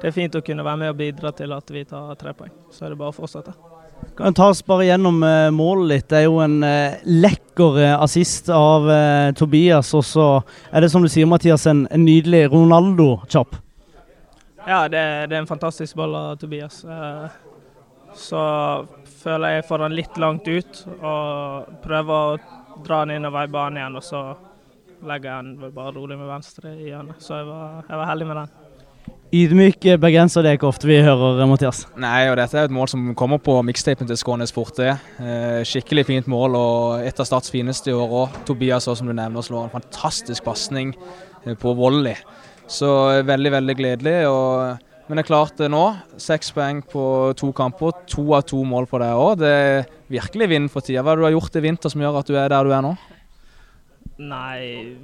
det 0.00 0.10
er 0.10 0.16
fint 0.16 0.38
å 0.38 0.44
kunne 0.46 0.66
være 0.66 0.84
med 0.84 0.94
og 0.94 1.00
bidra 1.00 1.34
til 1.36 1.56
at 1.56 1.74
vi 1.74 1.84
tar 1.88 2.14
tre 2.20 2.36
poeng. 2.38 2.54
Så 2.70 2.86
er 2.86 2.94
det 2.94 3.00
bare 3.00 3.12
å 3.14 3.18
fortsette. 3.18 3.69
Kan 4.16 4.34
ta 4.34 4.50
oss 4.52 4.60
bare 4.66 4.86
gjennom 4.86 5.22
uh, 5.22 5.50
målet 5.54 5.88
litt. 5.88 6.06
Det 6.10 6.18
er 6.20 6.26
jo 6.26 6.40
en 6.44 6.58
uh, 6.64 7.00
lekker 7.04 7.78
uh, 7.80 8.02
assist 8.04 8.50
av 8.52 8.88
Tobias. 9.38 9.92
Og 9.96 10.04
så 10.04 10.26
er 10.70 10.84
det 10.84 10.90
som 10.92 11.04
du 11.04 11.08
sier, 11.08 11.28
Mathias, 11.30 11.66
en, 11.70 11.86
en 11.90 12.04
nydelig 12.04 12.46
Ronaldo-kjapp. 12.52 13.56
Ja, 14.66 14.84
det, 14.92 15.00
det, 15.30 15.34
er 15.34 15.40
en 15.40 15.48
fantastisk 15.48 15.96
ball 15.96 16.14
av 16.14 16.34
Tobias. 16.40 16.82
så 18.14 18.42
føler 19.22 19.56
jeg 19.56 19.66
får 19.68 19.84
den 19.86 19.96
litt 19.96 20.18
langt 20.20 20.48
ut 20.48 20.82
og 21.00 21.70
prøver 21.84 22.14
å 22.14 22.82
dra 22.84 23.04
den 23.04 23.16
innover 23.16 23.48
i 23.48 23.52
banen 23.52 23.80
igjen. 23.80 23.96
Og 23.96 24.04
så 24.04 24.24
legger 25.06 25.32
jeg 25.32 25.44
den 25.48 25.76
bare 25.76 25.94
rolig 25.96 26.18
med 26.20 26.28
venstre 26.28 26.74
i 26.76 26.90
hjørnet. 26.90 27.22
Så 27.24 27.40
jeg 27.40 27.48
var, 27.48 27.80
jeg 27.88 28.02
var 28.02 28.12
heldig 28.12 28.28
med 28.28 28.42
den. 28.42 28.69
Ydmyk 29.30 29.84
bergenser, 30.02 30.42
det 30.42 30.50
er 30.50 30.56
ikke 30.58 30.66
ofte 30.66 30.88
vi 30.90 30.96
hører, 31.06 31.44
Mathias. 31.46 31.84
Nei, 32.02 32.24
og 32.32 32.34
dette 32.40 32.56
er 32.58 32.66
et 32.66 32.72
mål 32.74 32.88
som 32.90 33.12
kommer 33.14 33.38
på 33.38 33.52
mixtapen 33.62 34.08
til 34.10 34.18
Skånes 34.18 34.50
Forte. 34.50 34.96
Eh, 35.22 35.60
skikkelig 35.70 36.04
fint 36.08 36.30
mål, 36.32 36.56
og 36.58 37.04
et 37.06 37.22
av 37.22 37.28
Starts 37.28 37.52
fineste 37.54 37.92
i 37.92 37.94
år 37.94 38.16
òg. 38.24 38.40
Tobias 38.48 38.88
også, 38.88 38.98
som 38.98 39.06
du 39.06 39.14
nevner, 39.14 39.46
slår 39.46 39.68
en 39.68 39.74
fantastisk 39.76 40.42
pasning 40.48 40.90
eh, 41.44 41.54
på 41.54 41.76
volley. 41.78 42.18
Så 42.66 42.90
eh, 43.12 43.22
veldig, 43.30 43.54
veldig 43.54 43.78
gledelig. 43.78 44.16
Og, 44.32 44.90
men 45.06 45.20
det 45.20 45.22
er 45.22 45.30
klart 45.30 45.62
det 45.62 45.70
nå. 45.70 45.86
Seks 46.18 46.50
poeng 46.58 46.82
på 46.90 47.06
to 47.38 47.54
kamper. 47.54 48.02
To 48.10 48.26
av 48.34 48.48
to 48.50 48.64
mål 48.66 48.90
på 48.90 48.98
deg 48.98 49.14
òg. 49.14 49.38
Det 49.44 49.56
er 49.62 49.90
virkelig 50.10 50.54
vind 50.56 50.74
for 50.74 50.82
tida. 50.82 51.06
Hva 51.06 51.14
har 51.14 51.22
du 51.22 51.30
gjort 51.36 51.54
i 51.54 51.68
vinter 51.70 51.94
som 51.94 52.02
gjør 52.02 52.24
at 52.24 52.34
du 52.34 52.34
er 52.34 52.50
der 52.50 52.66
du 52.66 52.74
er 52.74 52.82
nå? 52.82 52.96
Nei, 54.26 54.98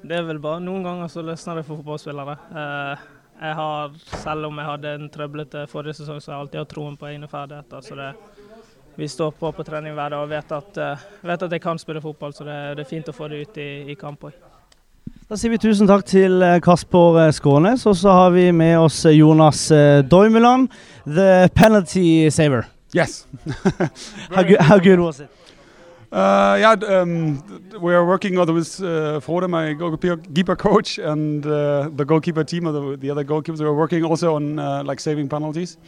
det 0.00 0.22
er 0.22 0.24
vel 0.26 0.40
bare 0.40 0.64
noen 0.64 0.88
ganger 0.88 1.12
så 1.12 1.20
løsner 1.20 1.60
det 1.60 1.68
for 1.68 1.78
fotballspillere. 1.82 2.40
Eh, 2.48 3.10
jeg 3.40 3.54
har, 3.58 3.90
selv 4.22 4.46
om 4.46 4.58
jeg 4.58 4.68
hadde 4.68 4.94
en 4.94 5.08
trøblete 5.10 5.64
forrige 5.70 5.98
sesong, 5.98 6.20
så 6.22 6.30
har 6.30 6.36
jeg 6.36 6.46
alltid 6.46 6.60
hatt 6.60 6.72
troen 6.74 6.96
på 6.98 7.08
egne 7.08 7.28
ferdigheter. 7.30 7.80
Så 7.82 7.98
det, 7.98 8.12
vi 8.94 9.08
står 9.08 9.32
på 9.40 9.52
på 9.52 9.66
trening 9.66 9.96
hver 9.96 10.14
dag 10.14 10.22
og 10.22 10.30
vet 10.30 10.52
at, 10.52 10.78
uh, 10.78 11.04
vet 11.26 11.42
at 11.42 11.52
jeg 11.56 11.64
kan 11.64 11.80
spille 11.80 12.00
fotball, 12.00 12.34
så 12.36 12.46
det, 12.46 12.58
det, 12.76 12.86
er 12.86 12.90
fint 12.90 13.08
å 13.08 13.16
få 13.16 13.28
det 13.32 13.42
ut 13.42 13.58
i, 13.58 13.70
i 13.90 13.98
kamp 13.98 14.28
òg. 14.28 14.36
Da 15.28 15.38
sier 15.38 15.50
vi 15.50 15.58
tusen 15.58 15.88
takk 15.88 16.04
til 16.06 16.42
eh, 16.44 16.58
Kasper 16.62 17.18
eh, 17.24 17.32
Skånes, 17.34 17.86
og 17.88 17.96
så 17.98 18.12
har 18.14 18.30
vi 18.34 18.50
med 18.52 18.76
oss 18.78 19.00
Jonas 19.08 19.64
Doimeland, 20.06 20.68
the 21.06 21.48
penalty 21.56 22.30
saver. 22.30 22.68
Yes. 22.94 23.26
how, 24.30 24.42
good, 24.42 24.60
how 24.60 24.78
good 24.78 25.00
was 25.00 25.20
it? 25.20 25.41
Uh, 26.12 26.58
yeah, 26.60 26.72
um, 26.88 27.42
we 27.80 27.94
are 27.94 28.04
working 28.04 28.34
with 28.34 28.82
uh, 28.82 29.18
Frode, 29.20 29.48
my 29.48 29.72
goalkeeper 29.72 30.54
coach, 30.56 30.98
and 30.98 31.46
uh, 31.46 31.88
the 31.88 32.04
goalkeeper 32.04 32.44
team, 32.44 32.68
or 32.68 32.72
the, 32.72 32.96
the 32.98 33.08
other 33.10 33.24
goalkeepers. 33.24 33.60
We 33.60 33.64
are 33.64 33.74
working 33.74 34.04
also 34.04 34.36
on 34.36 34.58
uh, 34.58 34.84
like 34.84 35.00
saving 35.00 35.30
penalties. 35.30 35.78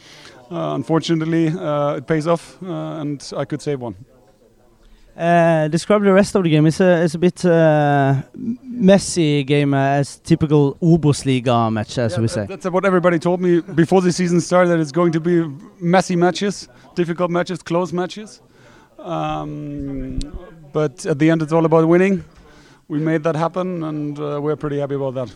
Uh, 0.49 0.73
unfortunately, 0.73 1.49
uh, 1.49 1.97
it 1.97 2.07
pays 2.07 2.25
off, 2.25 2.59
and 2.63 3.21
I 3.37 3.45
could 3.45 3.61
save 3.61 3.81
one. 3.81 3.95
describe 5.69 6.01
the 6.01 6.13
rest 6.13 6.33
of 6.33 6.41
the 6.41 6.49
game. 6.49 6.65
It's 6.65 6.79
a 6.79 7.03
it's 7.03 7.13
a 7.13 7.19
bit 7.19 7.43
messy 8.63 9.43
game, 9.43 9.75
as 9.75 10.17
typical 10.21 10.73
Obos-liga 10.81 11.69
match, 11.69 11.99
as 11.99 12.13
yeah, 12.13 12.21
we 12.21 12.27
say. 12.29 12.47
That's 12.47 12.65
what 12.65 12.83
everybody 12.83 13.19
told 13.19 13.41
me 13.41 13.61
before 13.61 14.01
the 14.01 14.11
season 14.11 14.41
started. 14.41 14.69
That 14.71 14.79
it's 14.79 14.91
going 14.91 15.11
to 15.11 15.19
be 15.19 15.45
messy 15.79 16.15
matches, 16.15 16.67
difficult 16.95 17.29
matches, 17.29 17.61
close 17.61 17.93
matches. 17.93 18.41
Um, 19.05 20.19
but 20.73 21.05
at 21.05 21.19
the 21.19 21.29
end, 21.29 21.41
it's 21.43 21.53
all 21.53 21.65
about 21.65 21.87
winning. 21.87 22.25
We 22.87 22.99
made 22.99 23.23
that 23.23 23.35
happen, 23.35 23.83
and 23.83 24.19
uh, 24.19 24.39
we're 24.41 24.55
pretty 24.55 24.79
happy 24.79 24.95
about 24.95 25.13
that. 25.13 25.35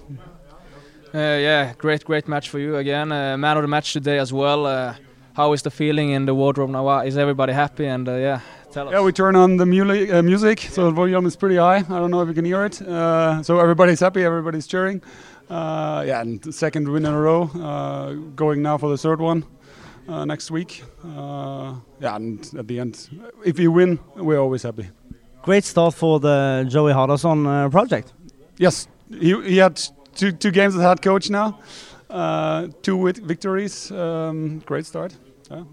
Uh, 1.14 1.38
yeah, 1.40 1.74
great, 1.78 2.04
great 2.04 2.28
match 2.28 2.50
for 2.50 2.60
you 2.60 2.78
again. 2.78 3.12
Uh, 3.12 3.38
man 3.38 3.58
of 3.58 3.64
the 3.64 3.68
match 3.68 3.94
today 3.94 4.18
as 4.18 4.34
well. 4.34 4.66
Uh, 4.66 4.96
how 5.34 5.54
is 5.54 5.62
the 5.62 5.72
feeling 5.72 6.10
in 6.12 6.26
the 6.26 6.34
wardrobe 6.34 6.72
now? 6.72 7.00
Is 7.02 7.18
everybody 7.18 7.54
happy? 7.54 7.86
And 7.86 8.10
uh, 8.10 8.16
yeah, 8.16 8.42
tell 8.72 8.88
us. 8.88 8.92
Yeah, 8.92 9.02
we 9.02 9.12
turn 9.12 9.36
on 9.36 9.58
the 9.58 9.66
music, 9.66 10.12
uh, 10.12 10.22
music, 10.22 10.60
so 10.60 10.86
the 10.86 10.92
volume 10.92 11.26
is 11.26 11.36
pretty 11.36 11.56
high. 11.56 11.78
I 11.78 12.00
don't 12.00 12.12
know 12.12 12.22
if 12.22 12.28
you 12.28 12.34
can 12.34 12.46
hear 12.46 12.66
it. 12.66 12.76
so 12.76 13.60
everybody's 13.60 14.00
happy, 14.00 14.24
everybody's 14.24 14.68
cheering. 14.68 15.02
yeah, 15.50 16.22
and 16.22 16.54
second 16.54 16.90
win 16.90 17.06
in 17.06 17.14
a 17.14 17.20
row. 17.20 17.46
going 18.36 18.62
now 18.62 18.78
for 18.78 18.90
the 18.90 18.98
third 18.98 19.22
one 19.22 19.46
uh, 20.10 20.26
next 20.26 20.52
week. 20.52 20.84
Uh, 21.04 21.76
yeah, 22.00 22.16
and 22.16 22.50
at 22.58 22.68
the 22.68 22.80
end, 22.80 23.10
if 23.46 23.60
you 23.60 23.72
win, 23.72 24.00
we're 24.16 24.40
always 24.40 24.64
happy. 24.64 24.90
Great 25.42 25.64
start 25.64 25.94
for 25.94 26.20
the 26.20 26.66
Joey 26.68 26.94
Hardasson 26.94 27.46
uh, 27.46 27.70
project. 27.70 28.14
Yes, 28.58 28.88
he, 29.10 29.40
he 29.44 29.58
had 29.58 29.80
two, 30.16 30.32
two 30.32 30.52
games 30.52 30.76
as 30.76 30.82
head 30.82 31.02
coach 31.02 31.30
now, 31.30 31.60
uh, 32.10 32.68
two 32.82 33.12
victories. 33.12 33.92
Um, 33.92 34.60
great 34.66 34.86
start. 34.86 35.16
Yeah. 35.50 35.64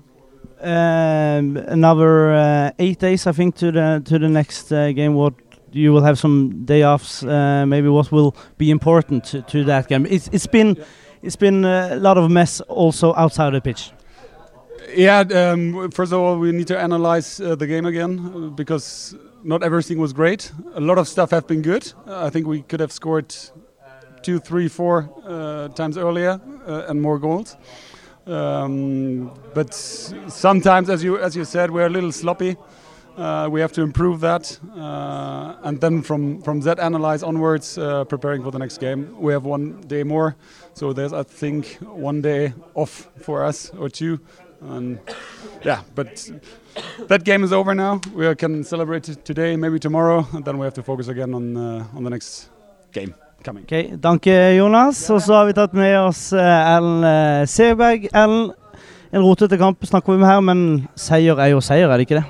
Um, 0.58 1.56
another 1.56 2.32
uh, 2.32 2.70
eight 2.78 2.98
days, 2.98 3.26
I 3.26 3.32
think, 3.32 3.56
to 3.56 3.72
the 3.72 4.02
to 4.04 4.18
the 4.18 4.28
next 4.28 4.72
uh, 4.72 4.92
game. 4.92 5.14
What 5.14 5.34
you 5.72 5.92
will 5.92 6.02
have 6.02 6.18
some 6.18 6.64
day 6.64 6.84
offs. 6.84 7.22
maybe 7.22 7.88
what 7.88 8.10
will 8.10 8.34
be 8.56 8.70
important 8.70 9.24
to, 9.24 9.42
to 9.42 9.64
that 9.64 9.88
game? 9.88 10.06
It's 10.06 10.28
it's 10.32 10.46
been. 10.46 10.76
It's 11.22 11.34
been 11.34 11.64
a 11.64 11.96
lot 11.96 12.18
of 12.18 12.30
mess 12.30 12.60
also 12.60 13.12
outside 13.16 13.50
the 13.50 13.60
pitch. 13.60 13.90
Yeah, 14.94 15.20
um, 15.20 15.90
first 15.90 16.12
of 16.12 16.20
all, 16.20 16.38
we 16.38 16.52
need 16.52 16.68
to 16.68 16.78
analyze 16.78 17.40
uh, 17.40 17.56
the 17.56 17.66
game 17.66 17.86
again 17.86 18.18
uh, 18.18 18.38
because 18.50 19.16
not 19.42 19.62
everything 19.62 19.98
was 19.98 20.12
great. 20.12 20.52
A 20.74 20.80
lot 20.80 20.98
of 20.98 21.08
stuff 21.08 21.30
have 21.30 21.46
been 21.46 21.62
good. 21.62 21.92
Uh, 22.06 22.26
I 22.26 22.30
think 22.30 22.46
we 22.46 22.62
could 22.62 22.80
have 22.80 22.92
scored 22.92 23.34
two, 24.22 24.38
three, 24.38 24.68
four 24.68 25.10
uh, 25.24 25.68
times 25.68 25.98
earlier 25.98 26.40
uh, 26.66 26.84
and 26.88 27.02
more 27.02 27.18
goals. 27.18 27.56
Um, 28.26 29.32
but 29.54 29.74
sometimes, 29.74 30.88
as 30.88 31.02
you 31.02 31.18
as 31.18 31.34
you 31.34 31.44
said, 31.44 31.70
we're 31.70 31.86
a 31.86 31.90
little 31.90 32.12
sloppy. 32.12 32.56
Uh, 33.16 33.48
we 33.50 33.60
have 33.60 33.72
to 33.72 33.82
improve 33.82 34.20
that, 34.20 34.58
and 35.62 35.80
then 35.80 36.02
from 36.02 36.42
from 36.42 36.60
that 36.60 36.78
analyze 36.78 37.22
onwards, 37.22 37.78
preparing 38.08 38.42
for 38.42 38.50
the 38.50 38.58
next 38.58 38.78
game. 38.78 39.16
We 39.18 39.32
have 39.32 39.44
one 39.44 39.80
day 39.86 40.02
more, 40.02 40.36
so 40.74 40.92
there's 40.92 41.12
I 41.12 41.22
think 41.22 41.78
one 41.80 42.20
day 42.20 42.52
off 42.74 43.08
for 43.22 43.44
us 43.44 43.70
or 43.78 43.88
two 43.88 44.20
and 44.62 44.98
yeah, 45.64 45.80
but 45.94 46.30
that 47.08 47.24
game 47.24 47.44
is 47.44 47.52
over 47.52 47.74
now. 47.74 48.00
We 48.14 48.34
can 48.34 48.64
celebrate 48.64 49.04
today, 49.24 49.56
maybe 49.56 49.78
tomorrow, 49.78 50.26
and 50.32 50.44
then 50.44 50.58
we 50.58 50.66
have 50.66 50.74
to 50.74 50.82
focus 50.82 51.08
again 51.08 51.34
on 51.34 51.56
uh, 51.56 51.96
on 51.96 52.04
the 52.04 52.10
next 52.10 52.50
game. 52.92 53.14
Coming. 53.44 53.64
Okay, 53.64 53.96
Danke, 53.96 54.56
Jonas. 54.56 55.10
Og 55.10 55.22
så 55.22 55.34
har 55.34 55.44
vi 55.46 55.52
tatt 55.52 55.74
med 55.76 55.92
oss 56.00 56.32
uh, 56.32 56.40
Ellen 56.40 57.04
uh, 57.04 57.46
Seberg. 57.46 58.08
Ellen, 58.14 58.50
en 59.12 59.22
rotete 59.22 59.58
kamp 59.60 59.84
snakker 59.86 60.12
vi 60.12 60.18
med 60.18 60.28
her, 60.28 60.40
men 60.40 60.88
seier 60.98 61.38
er 61.38 61.52
jo 61.52 61.60
seier, 61.62 61.86
er 61.86 62.00
det 62.00 62.08
ikke 62.08 62.18
det? 62.18 62.24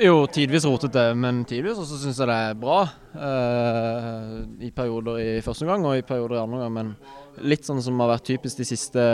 Jo, 0.00 0.22
tidvis 0.32 0.64
rotete, 0.64 1.02
men 1.18 1.42
tidvis 1.44 1.76
også 1.82 1.98
syns 2.00 2.20
jeg 2.22 2.30
det 2.30 2.36
er 2.46 2.56
bra. 2.58 2.78
Uh, 3.12 4.40
I 4.64 4.70
perioder 4.72 5.18
i 5.20 5.42
første 5.44 5.66
omgang 5.66 5.84
og 5.90 5.98
i 5.98 6.06
perioder 6.06 6.38
i 6.38 6.42
andre 6.42 6.62
omgang. 6.62 6.72
Men 6.78 7.44
litt 7.52 7.68
sånn 7.68 7.82
som 7.84 8.00
har 8.00 8.14
vært 8.14 8.30
typisk 8.30 8.62
de 8.62 8.66
siste, 8.70 9.04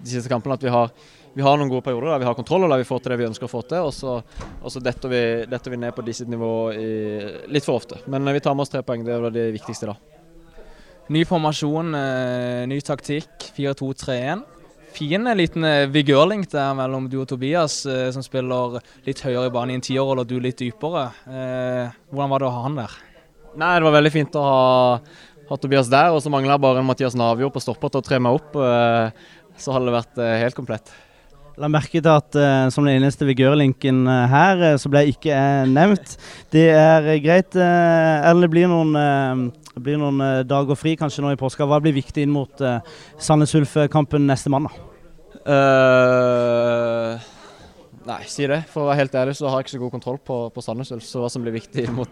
de 0.00 0.10
siste 0.10 0.32
kampene, 0.32 0.58
at 0.58 0.66
vi 0.66 0.74
har 0.74 0.90
vi 1.34 1.44
har 1.44 1.58
noen 1.58 1.70
gode 1.70 1.84
perioder 1.86 2.12
der 2.12 2.22
vi 2.22 2.28
har 2.28 2.36
kontroll 2.36 2.66
og 2.66 2.72
der 2.72 2.80
vi 2.80 2.88
får 2.88 3.02
til 3.02 3.12
det 3.12 3.18
vi 3.20 3.26
ønsker 3.28 3.46
å 3.46 3.52
få 3.52 3.62
til. 3.68 3.88
Og 3.88 3.94
så, 3.94 4.18
og 4.58 4.72
så 4.72 4.82
detter, 4.82 5.12
vi, 5.12 5.22
detter, 5.50 5.74
vi, 5.74 5.80
ned 5.80 5.94
på 5.94 6.04
disse 6.06 6.26
nivå 6.28 6.52
litt 7.52 7.66
for 7.66 7.78
ofte. 7.78 8.00
Men 8.10 8.26
eh, 8.26 8.36
vi 8.36 8.44
tar 8.44 8.56
med 8.56 8.66
oss 8.66 8.72
tre 8.72 8.82
poeng. 8.86 9.04
Det 9.06 9.14
er 9.14 9.28
det 9.34 9.48
viktigste 9.54 9.92
da. 9.92 9.96
Ny 11.14 11.24
formasjon, 11.28 11.94
eh, 11.96 12.62
ny 12.70 12.80
taktikk. 12.84 13.50
4-2-3-1. 13.56 14.44
Fin 14.96 15.30
liten 15.38 15.66
eh, 15.68 15.86
vigørlink 15.92 16.50
der 16.50 16.74
mellom 16.78 17.08
du 17.12 17.20
og 17.22 17.28
Tobias, 17.30 17.80
som 17.86 18.24
spiller 18.24 18.80
litt 19.06 19.22
høyere 19.24 19.48
i 19.50 19.54
banen 19.54 19.76
i 19.76 19.78
en 19.78 19.84
tierrolle 19.84 20.24
og 20.24 20.30
du 20.30 20.38
litt 20.42 20.60
dypere. 20.60 21.10
Hvordan 21.28 22.34
var 22.34 22.42
det 22.42 22.48
å 22.48 22.54
ha 22.56 22.66
han 22.66 22.78
der? 22.82 23.00
Nei, 23.58 23.74
Det 23.78 23.88
var 23.88 23.98
veldig 23.98 24.14
fint 24.14 24.38
å 24.38 24.44
ha, 24.44 24.62
ha 25.48 25.58
Tobias 25.60 25.90
der, 25.92 26.12
og 26.14 26.22
så 26.24 26.32
mangler 26.32 26.56
jeg 26.56 26.64
bare 26.66 26.82
en 26.82 26.88
Mathias 26.88 27.16
Navjord 27.18 27.54
på 27.54 27.62
stopper 27.64 27.92
til 27.92 28.02
å 28.02 28.08
tre 28.08 28.20
meg 28.22 28.40
opp. 28.40 28.56
Så 29.58 29.74
hadde 29.74 29.88
det 29.88 29.96
vært 29.96 30.20
helt 30.44 30.58
komplett. 30.58 30.92
La 31.58 31.66
merke 31.70 31.98
til 31.98 32.10
at 32.12 32.36
uh, 32.38 32.68
som 32.70 32.86
den 32.86 33.00
eneste 33.00 33.26
vigørlinken 33.26 34.04
uh, 34.06 34.26
her, 34.30 34.60
uh, 34.62 34.76
så 34.78 34.90
ble 34.90 35.02
jeg 35.02 35.16
ikke 35.16 35.38
nevnt. 35.70 36.14
Det 36.54 36.68
er 36.70 37.08
greit. 37.24 37.56
eller 37.58 38.46
det 38.46 38.50
blir 38.52 38.68
noen, 38.70 39.50
blir 39.74 39.98
noen 39.98 40.22
dager 40.46 40.78
fri 40.78 40.94
kanskje 40.98 41.24
nå 41.24 41.32
i 41.34 41.40
påska. 41.40 41.66
Hva 41.66 41.80
blir 41.82 41.96
viktig 41.96 42.22
inn 42.24 42.34
mot 42.34 42.62
Sandnes 43.18 43.54
Ulf-kampen 43.58 44.26
neste 44.28 44.52
mandag? 44.52 44.76
nei, 48.08 48.22
si 48.28 48.46
det. 48.48 48.62
For 48.70 48.84
å 48.84 48.88
være 48.90 49.02
helt 49.02 49.16
ærlig 49.20 49.36
så 49.38 49.48
har 49.48 49.60
jeg 49.60 49.68
ikke 49.68 49.74
så 49.76 49.82
god 49.82 49.94
kontroll 49.96 50.18
på, 50.24 50.36
på 50.54 50.64
Sandnes 50.64 50.92
Ulf. 50.94 51.06
Så 51.06 51.22
hva 51.22 51.30
som 51.32 51.44
blir 51.44 51.56
viktig 51.56 51.88
imot, 51.88 52.10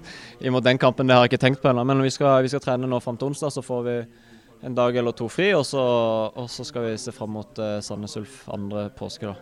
mot, 0.52 0.64
den 0.64 0.80
kampen, 0.80 1.08
det 1.08 1.16
har 1.16 1.26
jeg 1.26 1.34
ikke 1.34 1.44
tenkt 1.46 1.62
på 1.62 1.70
ennå. 1.70 1.84
Men 1.88 2.02
vi 2.04 2.12
skal, 2.14 2.42
vi 2.44 2.52
skal 2.52 2.64
trene 2.64 2.88
nå 2.90 3.00
fram 3.04 3.18
til 3.20 3.30
onsdag, 3.30 3.54
så 3.54 3.64
får 3.64 3.84
vi 3.86 3.98
en 4.64 4.74
dag 4.76 4.96
eller 4.96 5.14
to 5.16 5.28
fri, 5.30 5.50
og 5.56 5.66
så, 5.66 5.82
og 6.32 6.48
så 6.50 6.64
skal 6.66 6.88
vi 6.88 6.96
se 7.00 7.12
fram 7.14 7.36
mot 7.36 7.60
uh, 7.60 7.78
Sandnes 7.84 8.16
Ulf 8.18 8.46
andre 8.52 8.88
påske. 8.96 9.28
da. 9.28 9.34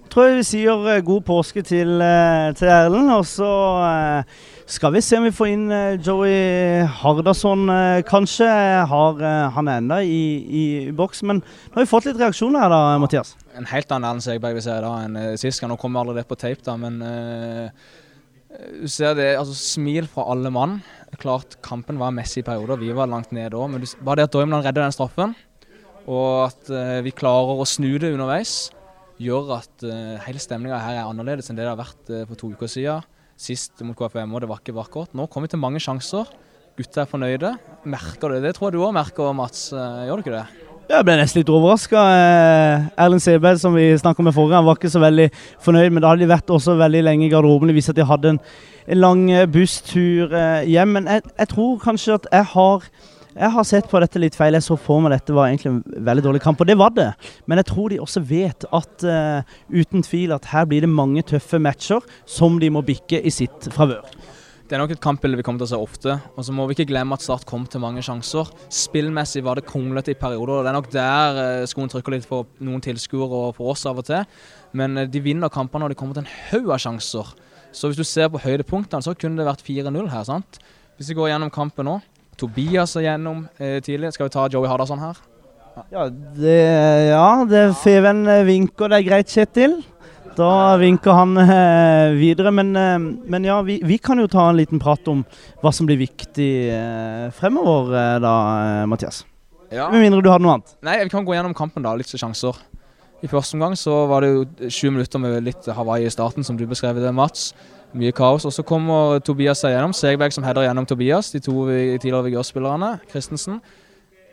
Jeg 0.00 0.14
tror 0.14 0.32
vi 0.34 0.46
sier 0.46 0.86
uh, 0.86 1.02
god 1.06 1.22
påske 1.28 1.62
til, 1.66 2.00
uh, 2.00 2.50
til 2.58 2.70
Erlend. 2.72 3.12
Og 3.14 3.26
så 3.28 3.50
skal 4.70 4.94
vi 4.94 5.02
se 5.04 5.18
om 5.18 5.26
vi 5.26 5.34
får 5.34 5.52
inn 5.52 5.66
Joey 6.06 6.86
Hardasson, 7.02 7.66
kanskje. 8.06 8.48
Har, 8.90 9.22
han 9.56 9.68
er 9.68 9.82
ennå 9.82 10.00
i, 10.06 10.20
i, 10.40 10.64
i, 10.88 10.92
boks. 10.94 11.24
Men 11.26 11.42
nå 11.42 11.74
har 11.76 11.84
vi 11.84 11.90
fått 11.90 12.06
litt 12.08 12.20
reaksjoner 12.20 12.64
her, 12.64 12.72
da, 12.72 12.98
Mathias. 13.02 13.34
En 13.58 13.66
helt 13.70 13.90
annen 13.90 14.08
Erlend 14.08 14.26
Segberg 14.26 14.58
vi 14.58 14.64
ser 14.64 14.86
da 14.86 14.94
enn 15.04 15.18
sist 15.40 15.62
gang. 15.62 15.74
Nå 15.74 15.78
kommer 15.82 16.04
aldri 16.04 16.20
det 16.22 16.28
på 16.30 16.38
tape, 16.38 16.62
da, 16.66 16.78
men 16.80 17.02
du 18.50 18.88
ser 18.90 19.14
det, 19.18 19.32
altså 19.38 19.54
Smil 19.54 20.08
fra 20.10 20.26
alle 20.32 20.50
mann. 20.54 20.80
Klart 21.20 21.58
kampen 21.64 22.00
var 22.00 22.14
messig 22.16 22.40
i 22.40 22.46
perioder, 22.46 22.80
vi 22.80 22.94
var 22.96 23.10
langt 23.10 23.32
nede 23.36 23.58
òg. 23.58 23.68
Men 23.72 23.84
bare 24.06 24.20
det 24.20 24.28
at 24.30 24.34
Dormland 24.36 24.64
redder 24.64 24.86
den 24.86 24.96
straffen, 24.96 25.34
og 26.08 26.46
at 26.46 26.70
uh, 26.72 26.98
vi 27.04 27.12
klarer 27.12 27.60
å 27.60 27.66
snu 27.68 27.92
det 28.00 28.14
underveis, 28.14 28.70
gjør 29.20 29.56
at 29.58 29.84
uh, 29.84 30.16
hele 30.24 30.40
stemninga 30.40 30.80
her 30.80 31.02
er 31.02 31.10
annerledes 31.10 31.52
enn 31.52 31.60
det 31.60 31.66
det 31.66 31.74
har 31.74 31.80
vært 31.80 32.12
uh, 32.12 32.24
for 32.30 32.40
to 32.40 32.54
uker 32.54 32.72
siden. 32.72 33.04
Sist 33.40 33.84
mot 33.84 33.96
KFM, 33.96 34.32
og 34.32 34.44
det 34.44 34.50
var 34.50 34.60
ikke 34.60 34.76
vakkert. 34.76 35.14
Nå 35.16 35.28
kommer 35.28 35.48
vi 35.48 35.54
til 35.56 35.62
mange 35.62 35.80
sjanser. 35.80 36.28
Gutta 36.76 37.04
er 37.04 37.12
fornøyde. 37.12 37.54
Merker 37.88 38.28
du 38.28 38.38
det? 38.38 38.48
Det 38.48 38.56
tror 38.56 38.68
jeg 38.68 38.78
du 38.78 38.84
òg 38.84 38.96
merker, 38.96 39.32
Mats. 39.36 39.70
Gjør 39.72 40.20
du 40.20 40.24
ikke 40.24 40.36
det? 40.38 40.69
Jeg 40.90 41.06
ble 41.06 41.14
nesten 41.20 41.38
litt 41.38 41.52
overraska. 41.54 42.00
Erlend 42.98 43.22
Sebed, 43.22 43.60
som 43.62 43.76
vi 43.78 43.92
snakka 43.94 44.24
med 44.26 44.34
forrige, 44.34 44.58
han 44.58 44.66
var 44.66 44.78
ikke 44.78 44.90
så 44.90 45.02
veldig 45.02 45.28
fornøyd. 45.62 45.92
Men 45.94 46.02
da 46.02 46.10
hadde 46.10 46.24
de 46.24 46.32
vært 46.32 46.50
også 46.50 46.74
veldig 46.80 47.04
lenge 47.06 47.28
i 47.28 47.30
garderoben. 47.30 47.70
Det 47.70 47.76
viste 47.78 47.94
at 47.94 48.00
de 48.00 48.08
hadde 48.10 48.34
en 48.34 48.42
en 48.90 48.98
lang 48.98 49.30
eh, 49.30 49.46
busstur 49.46 50.34
eh, 50.34 50.66
hjem. 50.68 50.96
Men 50.98 51.08
jeg, 51.10 51.24
jeg, 51.38 51.48
tror 51.54 51.80
kanskje 51.82 52.18
at 52.18 52.28
jeg 52.32 52.52
har 52.54 52.90
jeg 53.30 53.52
har 53.54 53.64
sett 53.64 53.86
på 53.86 54.00
dette 54.02 54.18
litt 54.18 54.34
feil. 54.34 54.56
Jeg 54.58 54.66
så 54.66 54.74
for 54.74 55.00
meg 55.00 55.14
dette 55.14 55.34
var 55.34 55.48
egentlig 55.48 55.70
en 55.70 56.04
veldig 56.08 56.24
dårlig 56.24 56.40
kamp, 56.42 56.60
og 56.60 56.66
det 56.66 56.74
var 56.80 56.90
det. 56.96 57.12
Men 57.46 57.60
jeg 57.60 57.68
tror 57.68 57.92
de 57.92 58.00
også 58.02 58.24
vet 58.26 58.66
at 58.74 59.04
uh, 59.06 59.52
uten 59.70 60.02
tvil 60.02 60.34
at 60.34 60.48
her 60.50 60.66
blir 60.68 60.82
det 60.82 60.90
mange 60.90 61.22
tøffe 61.22 61.60
matcher 61.62 62.02
som 62.26 62.58
de 62.60 62.72
må 62.74 62.82
bikke 62.82 63.22
i 63.22 63.30
sitt 63.32 63.70
favør. 63.70 64.02
Det 64.70 64.76
er 64.76 64.84
nok 64.84 64.92
et 64.94 65.00
kampbilde 65.02 65.34
vi 65.34 65.42
kommer 65.42 65.58
til 65.58 65.66
å 65.66 65.70
se 65.72 65.78
ofte. 65.82 66.12
Og 66.38 66.44
så 66.46 66.52
må 66.54 66.62
vi 66.70 66.76
ikke 66.76 66.92
glemme 66.92 67.16
at 67.18 67.24
Start 67.24 67.42
kom 67.42 67.64
til 67.66 67.82
mange 67.82 68.04
sjanser. 68.06 68.52
Spillmessig 68.70 69.42
var 69.42 69.58
det 69.58 69.64
kronglete 69.66 70.12
i 70.12 70.18
perioder. 70.20 70.60
og 70.60 70.62
Det 70.62 70.70
er 70.70 70.76
nok 70.76 70.90
der 70.92 71.64
skoen 71.66 71.90
trykker 71.90 72.14
litt 72.14 72.28
for 72.28 72.46
noen 72.62 72.78
tilskuere 72.84 73.40
og 73.48 73.56
for 73.56 73.72
oss 73.72 73.82
av 73.90 73.98
og 73.98 74.06
til. 74.06 74.22
Men 74.70 74.94
de 75.10 75.24
vinner 75.24 75.50
kampene 75.50 75.82
når 75.82 75.90
de 75.90 75.98
kommer 75.98 76.14
til 76.14 76.22
en 76.22 76.30
haug 76.52 76.70
av 76.70 76.78
sjanser. 76.86 77.34
Så 77.74 77.90
hvis 77.90 77.98
du 77.98 78.06
ser 78.06 78.30
på 78.30 78.38
høydepunktene, 78.46 79.02
så 79.02 79.16
kunne 79.18 79.42
det 79.42 79.50
vært 79.50 79.66
4-0 79.66 80.06
her. 80.14 80.22
sant? 80.30 80.62
Hvis 80.94 81.10
vi 81.10 81.18
går 81.18 81.32
gjennom 81.32 81.50
kampen 81.50 81.90
nå. 81.90 81.98
Tobias 82.38 82.94
er 82.94 83.08
gjennom 83.08 83.48
eh, 83.58 83.80
tidlig. 83.82 84.14
Skal 84.14 84.30
vi 84.30 84.36
ta 84.38 84.46
Joey 84.54 84.70
Hardasson 84.70 85.02
her? 85.02 85.18
Ja, 85.90 86.06
det, 86.06 86.58
ja, 87.10 87.30
det 87.42 87.72
Feven 87.82 88.22
vinker. 88.46 88.86
Det 88.86 89.02
er 89.02 89.10
greit, 89.10 89.34
Kjetil. 89.34 89.80
Da 90.36 90.76
vinker 90.80 91.16
han 91.16 91.36
eh, 91.42 92.12
videre. 92.18 92.52
Men, 92.54 92.70
eh, 92.76 92.98
men 93.30 93.46
ja, 93.46 93.60
vi, 93.66 93.80
vi, 93.84 93.98
kan 93.98 94.20
jo 94.20 94.28
ta 94.30 94.48
en 94.50 94.60
liten 94.60 94.80
prat 94.82 95.08
om 95.10 95.24
hva 95.62 95.72
som 95.74 95.88
blir 95.88 96.00
viktig 96.00 96.50
eh, 96.70 97.26
fremover 97.36 97.96
eh, 97.96 98.16
da, 98.22 98.34
eh, 98.64 98.86
Mathias. 98.90 99.24
Ja. 99.70 99.88
Med 99.92 100.04
mindre 100.04 100.22
du 100.22 100.30
hadde 100.30 100.46
noe 100.46 100.58
annet. 100.58 100.76
Nei, 100.86 100.98
Vi 101.04 101.12
kan 101.12 101.26
gå 101.26 101.34
gjennom 101.36 101.54
kampen, 101.56 101.84
da. 101.86 101.94
Litt 101.98 102.10
sjanser. 102.10 102.56
I 103.20 103.28
første 103.28 103.58
omgang 103.58 103.76
så 103.76 104.06
var 104.08 104.24
det 104.24 104.30
jo 104.32 104.46
20 104.64 104.96
minutter 104.96 105.20
med 105.20 105.44
litt 105.44 105.68
Hawaii 105.76 106.08
i 106.08 106.12
starten, 106.12 106.46
som 106.46 106.56
du 106.56 106.64
beskrev 106.66 106.98
det, 107.02 107.12
Mats. 107.14 107.50
Mye 107.92 108.14
kaos. 108.16 108.46
Og 108.48 108.54
så 108.54 108.64
kommer 108.66 109.20
Tobias 109.26 109.60
seg 109.62 109.74
gjennom. 109.74 109.94
Segberg 109.96 110.34
som 110.34 110.46
header 110.46 110.64
gjennom 110.64 110.88
Tobias, 110.88 111.32
de 111.34 111.42
to 111.44 111.66
tidligere 111.68 112.24
Vigør-spillerne. 112.30 112.96
Christensen 113.12 113.60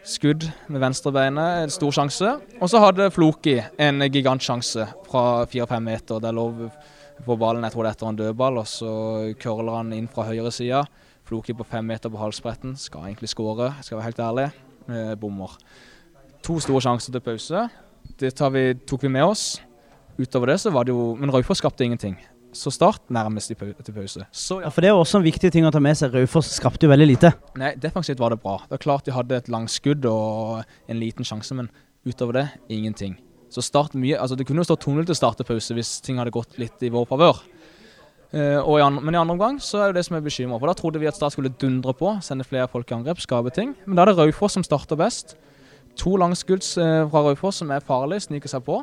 skudd 0.07 0.45
med 0.71 0.81
venstrebeinet, 0.81 1.63
en 1.63 1.73
stor 1.73 1.95
sjanse. 1.95 2.35
Og 2.61 2.71
så 2.71 2.81
hadde 2.81 3.09
Floki 3.13 3.57
en 3.59 4.05
gigantsjanse 4.07 4.87
fra 5.07 5.23
fire-fem 5.51 5.83
meter. 5.83 6.21
Det 6.23 6.31
lå 6.35 6.47
på 7.25 7.37
ballen, 7.39 7.65
jeg 7.65 7.73
tror 7.73 7.83
det 7.83 7.91
er 7.91 7.97
etter 7.97 8.11
en 8.11 8.21
dødball, 8.21 8.61
og 8.61 8.69
så 8.69 8.93
curler 9.41 9.79
han 9.79 9.91
inn 9.95 10.09
fra 10.11 10.27
høyre 10.27 10.53
side. 10.53 10.83
Floki 11.27 11.55
på 11.57 11.67
fem 11.67 11.85
meter 11.91 12.13
på 12.13 12.21
halsbretten. 12.21 12.77
Skal 12.79 13.09
egentlig 13.09 13.31
skåre, 13.33 13.73
skal 13.83 13.99
være 13.99 14.09
helt 14.11 14.23
ærlig. 14.23 14.47
Eh, 14.87 15.13
bommer. 15.19 15.57
To 16.47 16.59
store 16.63 16.83
sjanser 16.85 17.11
til 17.11 17.25
pause. 17.25 17.67
Det 18.17 18.31
vi, 18.53 18.63
tok 18.87 19.03
vi 19.03 19.11
med 19.11 19.27
oss. 19.27 19.57
Utover 20.17 20.53
det 20.53 20.61
så 20.63 20.71
var 20.73 20.87
det 20.87 20.95
jo 20.95 21.13
Men 21.19 21.29
Raufoss 21.29 21.59
skapte 21.61 21.85
ingenting 21.85 22.15
så 22.57 22.71
Start 22.73 23.11
nærmest 23.13 23.51
til 23.53 23.93
pause. 23.93 24.25
Så, 24.31 24.59
ja. 24.59 24.65
ja. 24.65 24.71
For 24.73 24.81
Det 24.81 24.89
er 24.89 24.95
jo 24.95 25.03
også 25.03 25.19
en 25.21 25.27
viktig 25.27 25.51
ting 25.53 25.67
å 25.67 25.71
ta 25.73 25.81
med 25.83 25.97
seg. 25.99 26.15
Raufoss 26.15 26.49
skapte 26.57 26.87
jo 26.87 26.91
veldig 26.91 27.07
lite. 27.09 27.31
Nei, 27.59 27.75
Defensivt 27.81 28.21
var 28.21 28.33
det 28.33 28.41
bra. 28.41 28.57
Det 28.65 28.79
er 28.79 28.83
klart 28.83 29.05
De 29.05 29.15
hadde 29.15 29.37
et 29.37 29.51
langskudd 29.51 30.07
og 30.09 30.63
en 30.89 30.99
liten 31.01 31.27
sjanse, 31.27 31.55
men 31.57 31.69
utover 32.07 32.41
det 32.41 32.47
ingenting. 32.73 33.17
Så 33.53 33.63
start 33.63 33.95
mye, 33.95 34.17
altså 34.19 34.35
Det 34.35 34.47
kunne 34.47 34.63
jo 34.63 34.67
stått 34.67 34.87
2-0 34.87 35.05
til 35.07 35.17
startepause 35.17 35.77
hvis 35.77 35.99
ting 36.03 36.19
hadde 36.19 36.33
gått 36.35 36.57
litt 36.59 36.81
i 36.83 36.91
vår 36.93 37.07
favør. 37.09 37.43
Uh, 38.33 38.59
i 38.59 38.89
men 38.91 39.15
i 39.15 39.19
andre 39.21 39.37
omgang 39.37 39.55
så 39.63 39.79
er 39.79 39.91
det 39.91 40.01
det 40.01 40.07
som 40.09 40.17
er 40.17 40.25
bekymra. 40.25 40.59
Da 40.67 40.75
trodde 40.75 40.99
vi 40.99 41.07
at 41.07 41.15
Start 41.15 41.37
skulle 41.37 41.53
dundre 41.61 41.93
på, 41.95 42.17
sende 42.25 42.47
flere 42.47 42.67
folk 42.67 42.89
i 42.91 42.97
angrep, 42.97 43.21
skape 43.23 43.53
ting. 43.55 43.75
Men 43.85 43.95
da 43.95 44.03
er 44.03 44.11
det 44.11 44.17
Raufoss 44.19 44.57
som 44.57 44.65
starter 44.67 44.99
best. 44.99 45.37
To 46.01 46.17
langskudd 46.19 46.65
uh, 46.81 47.07
fra 47.07 47.23
Raufoss 47.29 47.63
som 47.63 47.71
er 47.71 47.85
farlig, 47.85 48.25
sniker 48.25 48.51
seg 48.51 48.65
på. 48.67 48.81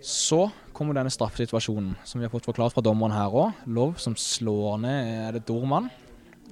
Så 0.00 0.46
kommer 0.80 0.96
denne 0.96 1.12
straffesituasjonen, 1.12 1.92
som 2.08 2.20
vi 2.20 2.24
har 2.24 2.32
fått 2.32 2.48
forklart 2.48 2.72
fra 2.72 2.84
dommeren 2.84 3.12
her 3.12 3.34
òg. 3.36 3.58
Lov 3.68 3.98
som 4.00 4.14
slår 4.16 4.80
ned 4.80 5.10
Er 5.26 5.36
det 5.36 5.44
Dorman? 5.48 5.90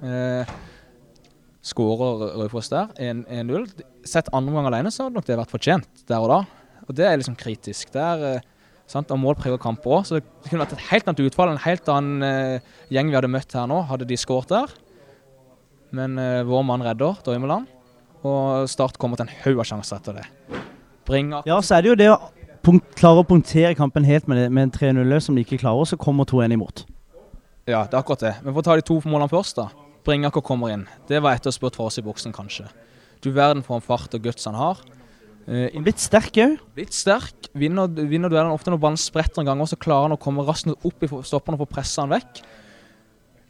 Eh, 0.05 0.51
Skårer 1.65 2.37
Raufoss 2.37 2.69
der, 2.71 2.93
1-0. 2.95 3.65
Sett 4.07 4.29
andre 4.31 4.53
omgang 4.53 4.69
alene, 4.69 4.93
så 4.93 5.07
hadde 5.07 5.17
nok 5.17 5.27
det 5.27 5.39
vært 5.41 5.51
fortjent 5.51 6.05
der 6.07 6.21
og 6.23 6.29
da. 6.31 6.39
Og 6.85 6.95
det 6.95 7.07
er 7.09 7.17
liksom 7.19 7.35
kritisk. 7.39 7.91
Det 7.91 8.01
er, 8.05 8.23
eh, 8.37 8.45
sant? 8.87 9.11
Og 9.11 9.19
mål 9.19 9.35
preger 9.35 9.59
kamper 9.61 9.97
òg, 9.97 10.05
så 10.05 10.19
det 10.19 10.23
kunne 10.47 10.63
vært 10.63 10.77
et 10.77 10.87
helt 10.91 11.09
annet 11.09 11.25
utfall. 11.25 11.49
En 11.51 11.65
helt 11.65 11.89
annen 11.89 12.23
eh, 12.23 12.71
gjeng 12.93 13.09
vi 13.09 13.17
hadde 13.17 13.33
møtt 13.33 13.57
her 13.57 13.67
nå, 13.67 13.81
hadde 13.89 14.07
de 14.07 14.17
skåret 14.17 14.53
der. 14.53 14.73
Men 15.91 16.17
eh, 16.21 16.43
vår 16.45 16.63
mann 16.69 16.85
redder 16.85 17.17
Dormeland, 17.25 17.67
og 18.23 18.69
Start 18.69 18.97
kommer 19.01 19.17
til 19.17 19.27
en 19.27 19.37
haug 19.43 19.59
av 19.59 19.67
sjanser 19.67 19.97
etter 19.97 20.21
det. 20.21 20.27
Bringer 21.09 21.41
Ja, 21.49 21.57
så 21.65 21.79
er 21.79 21.81
det 21.81 21.89
jo 21.89 21.99
det 21.99 22.11
klarer 22.63 23.23
å 23.23 23.27
punktere 23.27 23.75
kampen 23.77 24.07
helt 24.07 24.27
med, 24.29 24.49
med 24.51 24.67
en 24.67 24.73
3-0 24.75 25.19
som 25.23 25.37
de 25.37 25.45
ikke 25.45 25.61
klarer, 25.61 25.87
så 25.87 25.99
kommer 25.99 26.27
2-1 26.29 26.55
imot. 26.55 26.85
Ja, 27.69 27.83
det 27.85 27.93
er 27.93 28.01
akkurat 28.01 28.23
det. 28.23 28.33
Men 28.43 28.53
for 28.53 28.63
å 28.63 28.65
ta 28.65 28.75
de 28.77 28.85
to 28.85 28.97
målene 29.05 29.29
først, 29.31 29.59
da. 29.59 29.69
Bringaker 30.07 30.43
kommer 30.45 30.71
inn. 30.73 30.85
Det 31.09 31.19
var 31.21 31.37
etterspurt 31.37 31.75
for 31.77 31.89
oss 31.89 31.99
i 31.99 32.05
boksen, 32.05 32.33
kanskje. 32.33 32.65
Du 33.23 33.29
verden 33.35 33.61
for 33.65 33.77
en 33.77 33.85
fart 33.85 34.15
og 34.15 34.23
guts 34.23 34.47
han 34.47 34.57
har. 34.57 34.79
Uh, 35.49 35.67
blitt 35.83 36.01
sterk 36.01 36.37
òg. 36.41 36.55
Blitt 36.77 36.95
sterk. 36.95 37.49
Vinner, 37.57 37.89
vinner 37.89 38.31
duellen 38.31 38.53
ofte 38.53 38.71
når 38.73 38.81
ballen 38.81 39.01
spretter 39.01 39.43
en 39.43 39.51
gang, 39.51 39.61
og 39.61 39.69
så 39.69 39.79
klarer 39.81 40.07
han 40.07 40.15
å 40.15 40.21
komme 40.21 40.45
raskt 40.47 40.71
opp 40.71 41.05
i 41.05 41.09
stopperne 41.09 41.59
og 41.59 41.65
få 41.65 41.69
pressa 41.75 42.05
han 42.05 42.13
vekk. 42.15 42.41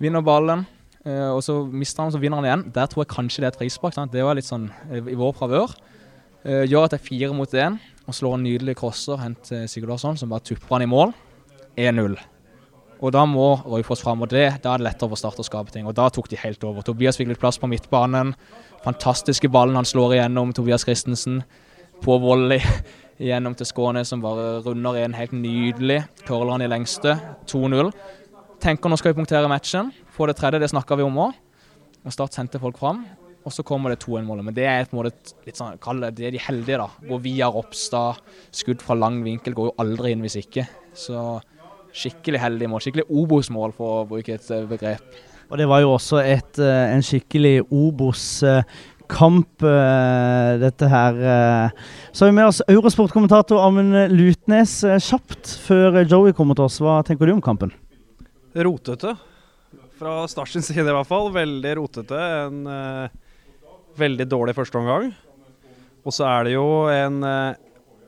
Vinner 0.03 0.25
ballen, 0.25 0.65
uh, 1.05 1.29
og 1.35 1.43
så 1.45 1.61
mister 1.67 2.03
han, 2.03 2.11
og 2.11 2.17
så 2.17 2.23
vinner 2.23 2.41
han 2.41 2.49
igjen. 2.49 2.65
Der 2.75 2.91
tror 2.91 3.05
jeg 3.05 3.13
kanskje 3.13 3.43
det 3.43 3.49
er 3.49 3.55
et 3.55 3.61
frispark. 3.61 3.99
Det 4.11 4.25
var 4.25 4.39
litt 4.39 4.49
sånn 4.49 4.67
uh, 4.89 4.99
i 4.99 5.17
vår 5.19 5.37
favør. 5.39 5.77
gjør 6.39 6.85
at 6.85 6.93
det 6.93 7.01
er 7.01 7.03
fire 7.03 7.33
mot 7.35 7.53
én 7.53 7.75
og 8.09 8.17
slår 8.17 8.39
en 8.39 8.45
nydelig 8.47 8.75
crosser 8.79 9.19
hen 9.21 9.35
til 9.45 9.67
Sigurd 9.69 9.93
Larsson, 9.93 10.17
som 10.17 10.31
bare 10.31 10.45
tupper 10.45 10.75
han 10.75 10.85
i 10.85 10.89
mål. 10.89 11.13
1-0. 11.79 12.17
Og 12.99 13.13
da 13.15 13.21
må 13.29 13.53
Raufoss 13.63 14.01
fram, 14.03 14.25
og 14.25 14.31
det, 14.33 14.47
da 14.63 14.73
er 14.73 14.81
det 14.81 14.87
lettere 14.89 15.15
å 15.15 15.19
starte 15.19 15.43
å 15.43 15.47
skape 15.47 15.71
ting. 15.71 15.85
Og 15.87 15.95
da 15.95 16.09
tok 16.11 16.27
de 16.31 16.39
helt 16.41 16.63
over. 16.67 16.83
Tobias 16.83 17.19
fikk 17.19 17.29
litt 17.31 17.39
plass 17.39 17.59
på 17.61 17.69
midtbanen. 17.71 18.33
Fantastiske 18.83 19.51
ballen 19.51 19.79
han 19.79 19.87
slår 19.87 20.17
igjennom, 20.17 20.51
Tobias 20.55 20.83
Christensen. 20.87 21.43
På 22.03 22.17
volley 22.19 22.59
igjennom 23.23 23.55
til 23.59 23.69
Skåne, 23.69 24.03
som 24.07 24.23
bare 24.23 24.57
runder 24.65 24.99
en 25.03 25.15
helt 25.15 25.37
nydelig. 25.37 26.01
Curler 26.25 26.57
han 26.57 26.65
i 26.65 26.71
lengste. 26.71 27.15
2-0. 27.51 27.93
Tenker 28.59 28.91
nå 28.91 28.99
skal 28.99 29.13
vi 29.13 29.21
punktere 29.21 29.51
matchen. 29.51 29.93
Få 30.11 30.27
det 30.27 30.35
tredje, 30.41 30.59
det 30.59 30.73
snakka 30.73 30.99
vi 30.99 31.07
om 31.07 31.23
òg. 31.29 31.39
Og 32.03 32.15
Start 32.15 32.35
sendte 32.35 32.59
folk 32.59 32.79
fram 32.81 33.05
og 33.47 33.53
så 33.55 33.63
kommer 33.63 33.93
det 33.93 34.01
2-1-målet. 34.03 34.45
Men 34.45 34.55
det 34.57 34.65
er 34.67 34.87
på 34.89 34.97
en 34.97 35.01
måte 35.03 35.37
litt 35.47 35.59
sånn, 35.59 35.79
kall 35.81 36.01
det, 36.03 36.11
det 36.17 36.27
er 36.27 36.35
de 36.35 36.41
heldige, 36.43 36.81
da. 36.81 37.07
Går 37.07 37.21
via 37.23 37.47
Ropstad, 37.53 38.19
skudd 38.55 38.83
fra 38.83 38.97
lang 38.99 39.21
vinkel 39.25 39.55
går 39.57 39.71
jo 39.71 39.77
aldri 39.81 40.11
inn 40.13 40.25
hvis 40.25 40.39
ikke. 40.41 40.67
Så 40.97 41.39
skikkelig 41.95 42.41
heldig 42.43 42.69
mål. 42.69 42.83
Skikkelig 42.83 43.07
Obos-mål, 43.09 43.73
for 43.77 44.01
å 44.01 44.07
bruke 44.09 44.35
et 44.35 44.51
eh, 44.53 44.65
begrep. 44.69 45.19
Og 45.49 45.57
det 45.57 45.67
var 45.69 45.81
jo 45.81 45.95
også 45.95 46.19
et, 46.21 46.59
eh, 46.61 46.93
en 46.93 47.05
skikkelig 47.05 47.55
Obos-kamp, 47.73 49.63
eh, 49.65 50.51
dette 50.61 50.89
her. 50.91 51.13
Så 52.11 52.25
har 52.25 52.31
vi 52.33 52.37
med 52.37 52.51
oss 52.51 52.61
Eurosport-kommentator 52.67 53.63
Amund 53.63 53.95
Lutnes. 54.13 54.81
Kjapt 55.07 55.55
før 55.65 56.03
Joey 56.03 56.35
kommer 56.37 56.59
til 56.59 56.67
oss, 56.67 56.77
hva 56.83 56.99
tenker 57.07 57.25
du 57.25 57.37
om 57.37 57.41
kampen? 57.45 57.73
Rotete. 58.53 59.15
Fra 59.99 60.21
Stars 60.31 60.53
side 60.53 60.85
i 60.85 60.95
hvert 60.95 61.09
fall. 61.09 61.27
Veldig 61.33 61.73
rotete. 61.81 62.19
En 62.45 62.61
veldig 63.99 64.27
dårlig 64.29 64.55
første 64.57 64.79
omgang. 64.79 65.09
Og 66.05 66.15
så 66.15 66.27
er 66.27 66.47
det 66.47 66.53
jo 66.55 66.67
en 66.91 67.23
eh, 67.27 67.59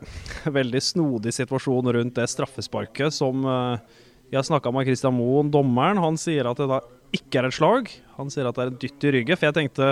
veldig 0.60 0.82
snodig 0.84 1.34
situasjon 1.36 1.92
rundt 1.98 2.18
det 2.18 2.30
straffesparket 2.32 3.14
som 3.14 3.46
eh, 3.46 4.00
Jeg 4.32 4.40
har 4.40 4.48
snakka 4.48 4.72
med 4.72 4.88
Christian 4.88 5.18
Moen, 5.18 5.52
dommeren. 5.52 6.00
Han 6.00 6.20
sier 6.20 6.48
at 6.48 6.62
det 6.62 6.70
da 6.72 6.80
ikke 7.12 7.42
er 7.42 7.50
et 7.50 7.58
slag. 7.58 7.92
Han 8.16 8.32
sier 8.32 8.48
at 8.48 8.56
det 8.56 8.64
er 8.64 8.72
en 8.72 8.80
dytt 8.80 9.04
i 9.04 9.12
ryggen. 9.18 9.38
For 9.38 9.50
jeg 9.50 9.58
tenkte 9.58 9.90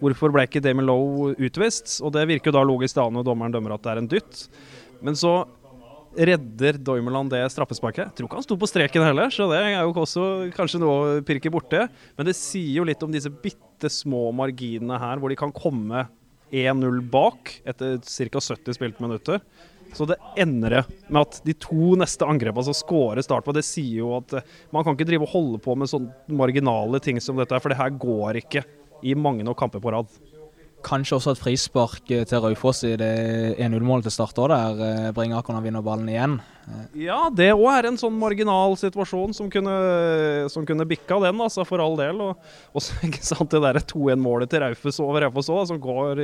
hvorfor 0.00 0.32
ble 0.32 0.44
ikke 0.44 0.60
Damon 0.64 0.88
Lowe 0.88 1.32
utvist? 1.40 1.98
Og 2.04 2.12
det 2.12 2.26
virker 2.28 2.52
jo 2.52 2.58
da 2.58 2.66
logisk 2.68 2.98
da 2.98 3.06
når 3.08 3.24
dommeren 3.24 3.54
dømmer 3.54 3.76
at 3.76 3.86
det 3.86 3.94
er 3.94 4.02
en 4.02 4.10
dytt. 4.10 4.44
Men 5.00 5.16
så 5.16 5.32
redder 6.16 6.78
Doimeland 6.82 7.30
det 7.32 7.42
straffesparket. 7.54 8.08
Jeg 8.08 8.16
tror 8.18 8.28
ikke 8.28 8.40
han 8.40 8.46
sto 8.46 8.56
på 8.58 8.68
streken 8.68 9.04
heller, 9.06 9.30
så 9.34 9.46
det 9.52 9.60
er 9.62 9.74
jo 9.78 9.94
også 10.02 10.26
kanskje 10.56 10.80
noe 10.82 10.94
å 10.98 11.18
pirke 11.26 11.52
borti. 11.52 11.84
Men 12.18 12.28
det 12.28 12.36
sier 12.38 12.80
jo 12.80 12.86
litt 12.88 13.02
om 13.06 13.12
disse 13.14 13.30
bitte 13.30 13.90
små 13.92 14.28
marginene 14.36 14.98
her, 15.00 15.20
hvor 15.20 15.32
de 15.32 15.38
kan 15.38 15.54
komme 15.54 16.08
1-0 16.50 17.02
bak 17.12 17.60
etter 17.68 18.00
ca. 18.02 18.42
70 18.42 18.76
spilte 18.76 19.04
minutter. 19.04 19.42
Så 19.94 20.06
det 20.06 20.20
ender 20.38 20.84
med 21.08 21.20
at 21.24 21.40
de 21.46 21.54
to 21.58 21.96
neste 21.98 22.26
angrepene 22.26 22.66
som 22.68 22.76
skårer 22.76 23.24
start 23.26 23.46
på, 23.46 23.54
det 23.54 23.66
sier 23.66 24.04
jo 24.04 24.12
at 24.20 24.36
eh, 24.38 24.50
man 24.74 24.86
kan 24.86 24.94
ikke 24.94 25.08
drive 25.08 25.26
og 25.26 25.32
holde 25.32 25.62
på 25.64 25.74
med 25.78 25.90
sånne 25.90 26.38
marginale 26.38 27.00
ting 27.02 27.18
som 27.22 27.38
dette, 27.38 27.58
for 27.58 27.72
det 27.72 27.80
her 27.80 27.96
går 27.98 28.38
ikke 28.44 28.62
i 29.06 29.16
mange 29.18 29.46
nok 29.46 29.58
kamper 29.58 29.82
på 29.82 29.94
rad. 29.94 30.12
Kanskje 30.86 31.18
også 31.18 31.34
et 31.34 31.40
frispark 31.42 32.10
eh, 32.14 32.24
til 32.28 32.42
Raufoss 32.44 32.84
i 32.88 32.94
det 33.00 33.10
1-0-målet 33.60 34.08
til 34.08 34.14
start 34.14 34.40
òg, 34.40 34.50
der 34.52 34.82
eh, 34.86 35.12
Bringaker 35.16 35.60
vinner 35.64 35.84
ballen 35.84 36.08
igjen. 36.10 36.38
Ja, 36.94 37.24
det 37.34 37.48
òg 37.56 37.66
er 37.72 37.88
en 37.88 37.98
sånn 37.98 38.14
marginal 38.18 38.76
situasjon 38.78 39.34
som 39.34 39.48
kunne, 39.50 39.74
som 40.52 40.66
kunne 40.68 40.86
bikka 40.86 41.18
den, 41.24 41.40
altså, 41.42 41.64
for 41.66 41.82
all 41.82 41.96
del. 41.98 42.20
Og 42.30 42.84
så 42.84 42.94
ikke 43.08 43.24
sant, 43.26 43.50
det 43.50 43.62
der 43.64 43.80
2-1-målet 43.82 44.52
til 44.52 44.62
Raufoss 44.64 45.02
over 45.02 45.26
Raufoss 45.26 45.50
òg, 45.50 45.64
som 45.72 45.80
går 45.82 46.22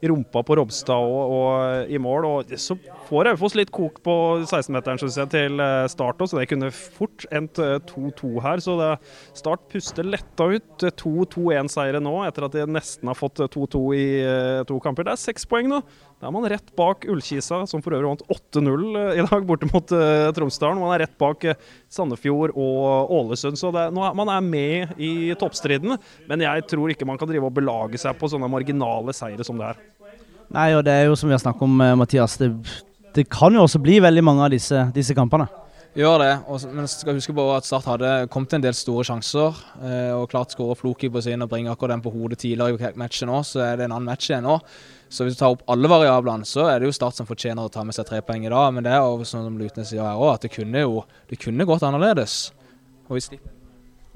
i 0.00 0.06
i 0.06 0.10
rumpa 0.10 0.42
på 0.46 0.56
Robstad 0.58 1.06
og, 1.06 1.34
og, 1.36 1.90
i 1.90 1.98
mål. 2.02 2.26
Og 2.28 2.54
så 2.60 2.76
får 3.08 3.30
Raufoss 3.30 3.56
litt 3.58 3.72
kok 3.74 4.00
på 4.04 4.16
16-meteren 4.44 5.00
synes 5.02 5.18
jeg, 5.20 5.32
til 5.34 5.62
eh, 5.62 5.86
start, 5.92 6.22
så 6.22 6.40
det 6.40 6.48
kunne 6.50 6.72
fort 6.74 7.26
endt 7.34 7.60
2-2 7.90 8.30
eh, 8.30 8.40
her. 8.44 8.62
Så 8.64 8.76
det, 8.80 8.92
Start 9.36 9.66
puster 9.72 10.06
letta 10.06 10.48
ut. 10.56 10.86
2-2-1-seiere 11.00 12.02
nå, 12.02 12.14
etter 12.26 12.46
at 12.46 12.56
de 12.56 12.66
nesten 12.70 13.10
har 13.10 13.18
fått 13.18 13.42
2-2 13.54 13.84
i 13.96 14.06
eh, 14.22 14.62
to 14.68 14.78
kamper. 14.82 15.08
Det 15.08 15.16
er 15.16 15.24
seks 15.26 15.48
poeng 15.48 15.70
nå. 15.72 15.82
Da 16.16 16.30
er 16.30 16.32
man 16.32 16.46
rett 16.48 16.70
bak 16.78 17.04
Ullkisa, 17.12 17.58
som 17.68 17.82
for 17.84 17.92
øvrig 17.92 18.08
vant 18.08 18.22
8-0 18.32 18.84
i 19.20 19.24
dag 19.26 19.42
borte 19.44 19.68
mot 19.68 19.90
uh, 19.92 20.30
Tromsdalen. 20.32 20.80
Man 20.80 20.94
er 20.94 21.02
rett 21.04 21.18
bak 21.20 21.44
uh, 21.44 21.58
Sandefjord 21.92 22.54
og 22.56 23.12
Ålesund, 23.18 23.58
så 23.60 23.68
det, 23.74 23.90
nå, 23.92 24.06
man 24.16 24.32
er 24.32 24.46
med 24.46 24.96
i 24.96 25.34
toppstriden. 25.36 25.98
Men 26.30 26.46
jeg 26.46 26.64
tror 26.72 26.94
ikke 26.94 27.08
man 27.08 27.20
kan 27.20 27.28
drive 27.28 27.50
og 27.50 27.52
belage 27.58 28.00
seg 28.00 28.16
på 28.16 28.32
sånne 28.32 28.48
marginale 28.48 29.12
seire 29.16 29.44
som 29.44 29.60
det 29.60 29.74
er. 29.74 29.84
Nei, 30.56 30.70
og 30.78 30.86
det 30.86 30.96
er 30.96 31.10
jo 31.10 31.20
som 31.20 31.28
vi 31.28 31.36
har 31.36 31.44
snakket 31.44 31.68
om, 31.68 31.84
Mathias. 32.00 32.38
Det, 32.40 32.48
det, 33.12 33.28
kan 33.28 33.52
jo 33.52 33.66
også 33.66 33.82
bli 33.84 34.00
veldig 34.00 34.24
mange 34.24 34.46
av 34.46 34.56
disse, 34.56 34.88
disse 34.96 35.16
kampene. 35.18 35.50
Gjør 35.96 36.18
det, 36.20 36.32
og, 36.52 36.64
men 36.76 36.88
skal 36.92 37.16
huske 37.16 37.32
på 37.36 37.44
at 37.54 37.64
Start 37.64 37.86
hadde 37.88 38.10
kommet 38.32 38.50
til 38.52 38.62
en 38.62 38.66
del 38.66 38.76
store 38.76 39.04
sjanser. 39.08 39.56
Eh, 39.80 40.12
og 40.12 40.28
klart 40.28 40.52
skåre 40.52 40.76
Floki 40.76 41.08
på 41.12 41.22
sin 41.24 41.44
og 41.44 41.48
bringe 41.52 41.72
akkurat 41.72 41.94
den 41.94 42.04
på 42.04 42.12
hodet 42.12 42.40
tidligere 42.42 42.76
i 42.76 42.98
matchen 43.00 43.32
òg, 43.32 43.46
så 43.48 43.62
er 43.64 43.78
det 43.78 43.86
en 43.86 43.94
annen 43.96 44.08
match 44.08 44.28
igjen 44.28 44.44
nå. 44.44 44.58
Så 45.08 45.24
hvis 45.26 45.36
du 45.36 45.40
tar 45.40 45.54
opp 45.54 45.62
alle 45.70 45.88
variablene, 45.90 46.46
så 46.48 46.66
er 46.70 46.80
det 46.80 46.88
jo 46.88 46.94
Start 46.96 47.18
som 47.18 47.28
fortjener 47.28 47.62
å 47.66 47.72
ta 47.72 47.84
med 47.86 47.94
seg 47.94 48.08
tre 48.08 48.22
poeng 48.26 48.46
i 48.46 48.52
dag. 48.52 48.72
Men 48.74 48.86
det 48.86 48.94
er 48.94 49.04
jo 49.04 49.26
sånn 49.26 49.46
som 49.46 49.58
Lutnes 49.60 49.92
sier 49.92 50.02
her 50.02 50.18
òg, 50.18 50.32
at 50.34 50.46
det 50.46 50.54
kunne 50.56 50.82
jo 50.82 51.04
det 51.30 51.38
kunne 51.42 51.66
gått 51.68 51.86
annerledes. 51.86 52.50
Og 53.06 53.18
hvis 53.18 53.30
de 53.30 53.38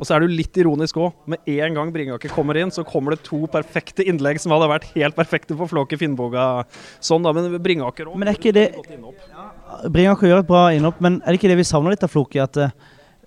Og 0.01 0.07
så 0.09 0.15
er 0.17 0.23
det 0.23 0.31
jo 0.31 0.37
litt 0.39 0.57
ironisk 0.57 0.97
òg. 0.97 1.11
Med 1.29 1.49
en 1.53 1.75
gang 1.77 1.91
Bringaker 1.93 2.33
kommer 2.33 2.57
inn, 2.57 2.71
så 2.73 2.81
kommer 2.89 3.13
det 3.13 3.21
to 3.27 3.43
perfekte 3.53 4.07
innlegg 4.09 4.41
som 4.41 4.55
hadde 4.55 4.71
vært 4.71 4.87
helt 4.95 5.15
perfekte 5.15 5.53
for 5.59 5.69
Flåke 5.69 5.99
Finnboga. 6.01 6.65
Sånn 7.05 7.23
da, 7.23 7.35
men 7.37 7.53
Bringaker 7.61 8.09
òg. 8.09 8.17
Men 8.17 8.33
er 8.33 8.39
ikke 8.41 8.55
det 8.57 8.71
Bringaker 9.93 10.31
gjør 10.31 10.41
et 10.41 10.49
bra 10.49 10.63
innhopp, 10.73 11.03
men 11.05 11.21
er 11.21 11.29
det 11.29 11.43
ikke 11.43 11.53
det 11.53 11.61
vi 11.61 11.69
savner 11.69 11.93
litt 11.93 12.07
av 12.07 12.11
Floki? 12.15 12.41
At 12.41 12.57
eh, 12.57 12.73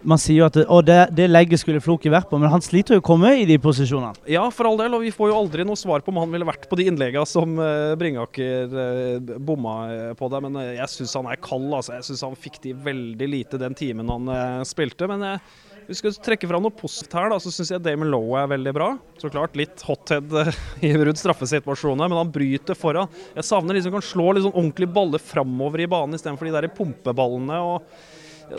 man 0.08 0.20
sier 0.22 0.42
jo 0.42 0.48
at 0.48 0.58
det, 0.58 0.66
det, 0.88 1.00
det 1.18 1.28
legget 1.30 1.62
skulle 1.62 1.82
Floki 1.84 2.12
vært 2.12 2.30
på, 2.30 2.40
men 2.42 2.52
han 2.52 2.64
sliter 2.64 2.98
jo 2.98 3.04
å 3.04 3.06
komme 3.06 3.34
i 3.40 3.48
de 3.50 3.58
posisjonene. 3.62 4.24
Ja, 4.30 4.46
for 4.54 4.70
all 4.70 4.80
del, 4.80 4.96
og 4.98 5.04
vi 5.06 5.12
får 5.16 5.32
jo 5.32 5.40
aldri 5.40 5.66
noe 5.68 5.80
svar 5.80 6.04
på 6.04 6.14
om 6.14 6.22
han 6.22 6.32
ville 6.34 6.48
vært 6.48 6.68
på 6.70 6.80
de 6.80 6.88
innleggene 6.92 7.26
som 7.30 7.58
eh, 7.62 7.96
Bringaker 8.00 8.78
eh, 8.86 9.36
bomma 9.40 9.76
eh, 9.92 10.14
på 10.20 10.30
der. 10.32 10.46
Men 10.46 10.60
jeg 10.76 10.90
syns 10.92 11.18
han 11.20 11.30
er 11.32 11.42
kald, 11.44 11.70
altså. 11.72 11.98
Jeg 11.98 12.08
syns 12.10 12.26
han 12.28 12.40
fikk 12.40 12.60
de 12.64 12.74
veldig 12.86 13.30
lite 13.30 13.62
den 13.62 13.78
timen 13.78 14.12
han 14.12 14.66
spilte. 14.68 15.08
Men 15.10 15.40
hvis 15.84 16.00
vi 16.00 16.00
skal 16.00 16.18
trekke 16.30 16.48
fram 16.50 16.64
noe 16.66 16.76
positivt 16.76 17.16
her, 17.18 17.30
da, 17.34 17.40
så 17.44 17.52
syns 17.54 17.74
jeg 17.74 17.84
Damon 17.84 18.12
Lowe 18.12 18.40
er 18.40 18.50
veldig 18.54 18.74
bra. 18.76 18.90
Så 19.22 19.32
klart 19.34 19.58
litt 19.60 19.84
hothead 19.88 20.32
i 20.86 20.94
rundt 21.00 21.22
straffesituasjoner, 21.22 22.10
men 22.10 22.20
han 22.20 22.34
bryter 22.34 22.78
foran. 22.78 23.12
Jeg 23.38 23.48
savner 23.48 23.78
de 23.78 23.86
som 23.86 23.96
kan 23.96 24.06
slå 24.06 24.32
litt 24.34 24.48
sånn 24.48 24.56
ordentlige 24.56 24.96
baller 24.96 25.24
framover 25.24 25.86
i 25.86 25.90
banen 25.92 26.20
istedenfor 26.20 26.50
de 26.50 26.58
der 26.58 26.74
pumpeballene. 26.76 27.62
og 27.64 28.12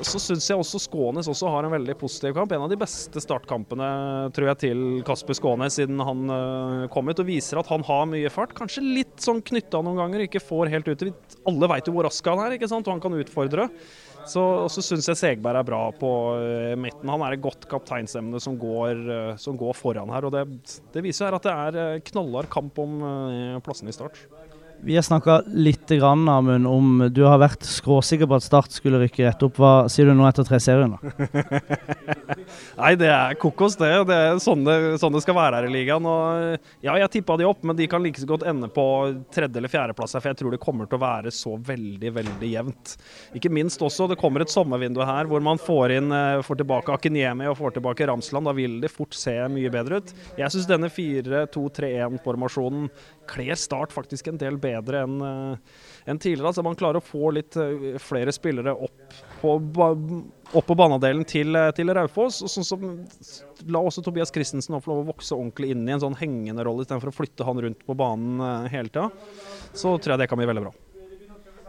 så 0.05 0.21
syns 0.21 0.47
jeg 0.49 0.59
også 0.59 0.81
Skånes 0.83 1.29
også 1.31 1.51
har 1.53 1.67
en 1.67 1.75
veldig 1.75 1.97
positiv 2.01 2.35
kamp. 2.37 2.53
En 2.55 2.65
av 2.65 2.73
de 2.73 2.79
beste 2.81 3.21
startkampene 3.23 3.89
tror 4.35 4.51
jeg 4.51 4.61
til 4.63 4.81
Kasper 5.07 5.37
Skånes 5.39 5.77
siden 5.79 6.01
han 6.05 6.25
øh, 6.33 6.87
kom 6.93 7.11
ut, 7.11 7.21
og 7.21 7.29
viser 7.29 7.61
at 7.61 7.71
han 7.71 7.85
har 7.87 8.09
mye 8.11 8.33
fart. 8.33 8.55
Kanskje 8.57 8.85
litt 8.85 9.15
sånn 9.23 9.43
knytta 9.45 9.83
noen 9.85 10.01
ganger, 10.01 10.25
ikke 10.25 10.43
får 10.43 10.73
helt 10.73 10.91
ut. 10.91 11.07
Alle 11.51 11.71
veit 11.71 11.89
jo 11.89 11.95
hvor 11.97 12.09
rask 12.09 12.33
han 12.33 12.43
er, 12.47 12.57
ikke 12.57 12.71
sant? 12.71 12.89
og 12.89 12.97
han 12.97 13.05
kan 13.05 13.19
utfordre. 13.19 13.69
Så, 14.25 14.41
og 14.41 14.73
syns 14.73 15.11
jeg 15.11 15.21
Segberg 15.21 15.61
er 15.61 15.69
bra 15.69 15.83
på 16.01 16.11
øh, 16.41 16.73
midten. 16.81 17.13
Han 17.13 17.27
er 17.27 17.37
et 17.37 17.45
godt 17.45 17.69
kapteinsemne 17.69 18.41
som 18.41 18.57
går, 18.61 19.05
øh, 19.05 19.31
som 19.41 19.59
går 19.61 19.77
foran 19.77 20.13
her. 20.15 20.27
og 20.29 20.35
Det, 20.35 20.81
det 20.97 21.05
viser 21.05 21.29
her 21.29 21.39
at 21.39 21.45
det 21.45 21.85
er 21.85 22.05
knallhard 22.09 22.49
kamp 22.53 22.81
om 22.81 23.01
plassene 23.65 23.93
i 23.93 23.97
start. 23.97 24.25
Vi 24.83 24.95
har 24.95 25.03
snakka 25.03 25.43
litt 25.47 25.89
grann, 25.89 26.29
Amund, 26.29 26.67
om 26.67 27.11
du 27.13 27.23
har 27.25 27.39
vært 27.41 27.65
skråsikker 27.65 28.29
på 28.29 28.37
at 28.37 28.45
Start 28.45 28.75
skulle 28.75 28.99
rykke 29.01 29.25
rett 29.25 29.43
opp. 29.47 29.57
Hva 29.61 29.89
sier 29.93 30.07
du 30.11 30.15
nå 30.17 30.27
etter 30.29 30.45
tre 30.45 30.59
serier? 30.61 30.89
da? 30.93 30.99
Nei, 32.83 32.95
det 33.01 33.09
er 33.09 33.35
kokos, 33.41 33.77
det. 33.81 33.91
Det 34.11 34.17
er 34.17 34.39
sånn 34.43 34.65
det, 34.67 34.77
sånn 35.01 35.15
det 35.17 35.23
skal 35.25 35.37
være 35.39 35.57
her 35.61 35.69
i 35.69 35.73
ligaen. 35.73 36.05
Og, 36.09 36.59
ja, 36.85 36.97
jeg 37.01 37.13
tippa 37.17 37.37
de 37.41 37.47
opp, 37.49 37.63
men 37.65 37.79
de 37.79 37.87
kan 37.91 38.03
like 38.05 38.21
så 38.21 38.29
godt 38.29 38.45
ende 38.51 38.69
på 38.73 38.85
tredje- 39.35 39.57
eller 39.61 39.73
fjerdeplass 39.73 40.17
her, 40.17 40.23
for 40.25 40.33
jeg 40.33 40.41
tror 40.43 40.53
det 40.53 40.61
kommer 40.65 40.85
til 40.91 40.99
å 40.99 41.05
være 41.05 41.31
så 41.33 41.57
veldig, 41.71 42.11
veldig 42.19 42.51
jevnt. 42.53 42.97
Ikke 43.39 43.53
minst 43.53 43.81
også, 43.85 44.09
det 44.11 44.21
kommer 44.21 44.45
et 44.45 44.53
sommervindu 44.53 45.01
her 45.05 45.25
hvor 45.31 45.41
man 45.45 45.59
får 45.61 45.97
inn 45.97 46.13
eh, 46.13 46.43
får 46.45 46.57
tilbake 46.61 46.93
Akinyemi 46.95 47.47
og 47.49 47.59
får 47.63 47.71
tilbake 47.79 48.09
Ramsland. 48.11 48.45
Da 48.51 48.55
vil 48.57 48.81
det 48.85 48.93
fort 48.93 49.15
se 49.17 49.37
mye 49.53 49.73
bedre 49.73 50.03
ut. 50.03 50.13
Jeg 50.41 50.53
syns 50.53 50.69
denne 50.69 50.93
4-2-3-1-formasjonen 50.93 52.91
kler 53.31 53.59
Start 53.59 53.95
faktisk 53.95 54.29
en 54.31 54.41
del 54.41 54.59
bedre 54.61 55.05
enn 55.05 55.21
en 56.05 56.19
tidligere. 56.19 56.51
Altså 56.51 56.63
Man 56.65 56.77
klarer 56.77 57.01
å 57.01 57.05
få 57.05 57.33
litt 57.35 57.57
eh, 57.61 57.97
flere 58.03 58.33
spillere 58.35 58.75
opp 58.75 59.17
på, 59.41 59.57
opp 60.53 60.67
på 60.69 60.77
banedelen 60.79 61.25
til, 61.29 61.57
eh, 61.57 61.71
til 61.77 61.93
Raufoss. 61.97 62.43
og 62.45 62.53
Sånn 62.53 62.69
som 62.69 62.89
La 63.73 63.81
også 63.81 64.05
Tobias 64.05 64.33
Christensen 64.35 64.77
få 64.81 64.93
lov 64.93 65.05
å 65.05 65.13
vokse 65.13 65.37
ordentlig 65.37 65.73
inn 65.75 65.87
i 65.89 65.95
en 65.97 66.03
sånn 66.03 66.19
hengende 66.21 66.65
rolle 66.67 66.85
istedenfor 66.85 67.13
å 67.13 67.17
flytte 67.17 67.47
han 67.49 67.63
rundt 67.65 67.87
på 67.87 67.97
banen 67.97 68.41
eh, 68.41 68.73
hele 68.77 68.93
tida. 68.93 69.09
Så 69.73 69.97
tror 69.97 70.15
jeg 70.15 70.25
det 70.25 70.33
kan 70.33 70.41
bli 70.41 70.51
veldig 70.51 70.67
bra. 70.67 70.75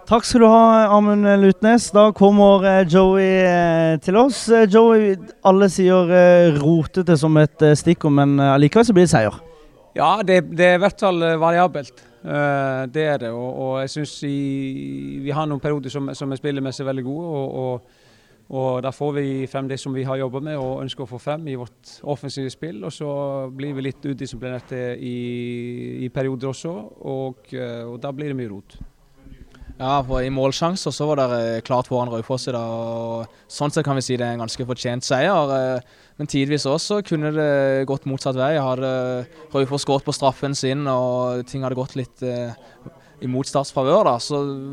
Takk 0.05 0.27
skal 0.27 0.43
du 0.43 0.45
ha, 0.51 0.65
Amund 0.93 1.25
Lutnes. 1.41 1.87
Da 1.95 2.11
kommer 2.13 2.67
eh, 2.69 2.83
Joey 2.85 3.31
eh, 3.39 3.95
til 4.05 4.19
oss. 4.21 4.45
Eh, 4.51 4.67
Joey, 4.69 5.15
alle 5.47 5.71
sier 5.73 6.11
eh, 6.13 6.59
rotete 6.59 7.15
som 7.17 7.39
et 7.41 7.65
eh, 7.65 7.77
stikkord, 7.79 8.19
men 8.19 8.37
eh, 8.37 8.53
allikevel 8.59 8.85
så 8.85 8.93
blir 8.93 9.07
det 9.07 9.15
seier. 9.15 9.43
Ja, 9.95 10.19
det, 10.27 10.41
det 10.51 10.65
er 10.67 10.75
i 10.75 10.83
hvert 10.83 10.99
fall 10.99 11.23
eh, 11.23 11.37
variabelt. 11.39 12.01
Eh, 12.25 12.81
det 12.91 13.03
er 13.13 13.21
det. 13.21 13.29
Og, 13.31 13.51
og 13.63 13.75
jeg 13.83 13.93
syns 13.93 14.15
vi 14.25 15.31
har 15.31 15.47
noen 15.47 15.61
perioder 15.63 15.93
som, 15.93 16.09
som 16.17 16.33
er 16.33 16.41
spillemessig 16.41 16.87
veldig 16.87 17.05
gode. 17.05 17.29
Og, 17.39 17.53
og, 17.61 18.01
og 18.59 18.81
da 18.83 18.91
får 18.93 19.13
vi 19.15 19.27
frem 19.49 19.69
det 19.71 19.79
som 19.81 19.95
vi 19.95 20.03
har 20.05 20.19
jobba 20.19 20.41
med 20.43 20.59
og 20.59 20.81
ønsker 20.83 21.05
å 21.05 21.09
få 21.09 21.19
frem 21.21 21.47
i 21.47 21.55
vårt 21.59 21.95
offensive 22.03 22.51
spill. 22.51 22.83
Og 22.83 22.91
så 22.93 23.07
blir 23.55 23.77
vi 23.77 23.87
litt 23.87 24.03
udisiplinerte 24.03 24.81
i, 24.99 25.15
i 26.03 26.11
perioder 26.13 26.51
også, 26.51 26.75
og, 27.15 27.47
eh, 27.55 27.85
og 27.87 27.95
da 28.03 28.11
blir 28.15 28.33
det 28.33 28.39
mye 28.41 28.51
rot. 28.51 28.77
Ja, 29.75 29.99
for 30.07 30.23
I 30.23 30.31
målsjanser 30.31 30.93
så 30.95 31.07
var 31.09 31.19
dere 31.19 31.63
klart 31.67 31.89
foran 31.91 32.11
Raufoss 32.11 32.47
i 32.47 32.53
dag. 32.55 32.67
og 32.67 33.47
Sånn 33.51 33.73
sett 33.75 33.83
kan 33.83 33.97
vi 33.97 34.03
si 34.05 34.15
det 34.15 34.23
er 34.23 34.37
en 34.37 34.45
ganske 34.45 34.67
fortjent 34.67 35.03
seier. 35.03 35.81
Eh, 36.15 36.17
Men 36.17 36.27
tidvis 36.27 36.65
også 36.65 37.01
kunne 37.03 37.31
det 37.35 37.85
gått 37.87 38.05
motsatt 38.05 38.35
vei. 38.35 38.55
Hadde 38.57 39.25
Raufoss 39.53 39.83
skåret 39.83 40.05
på 40.05 40.13
straffen 40.15 40.55
sin 40.55 40.87
og 40.87 41.45
ting 41.47 41.63
hadde 41.63 41.75
gått 41.75 41.95
litt 41.95 42.23
eh, 42.23 42.55
imot 43.21 43.47
Starts 43.47 43.71
favør. 43.71 44.07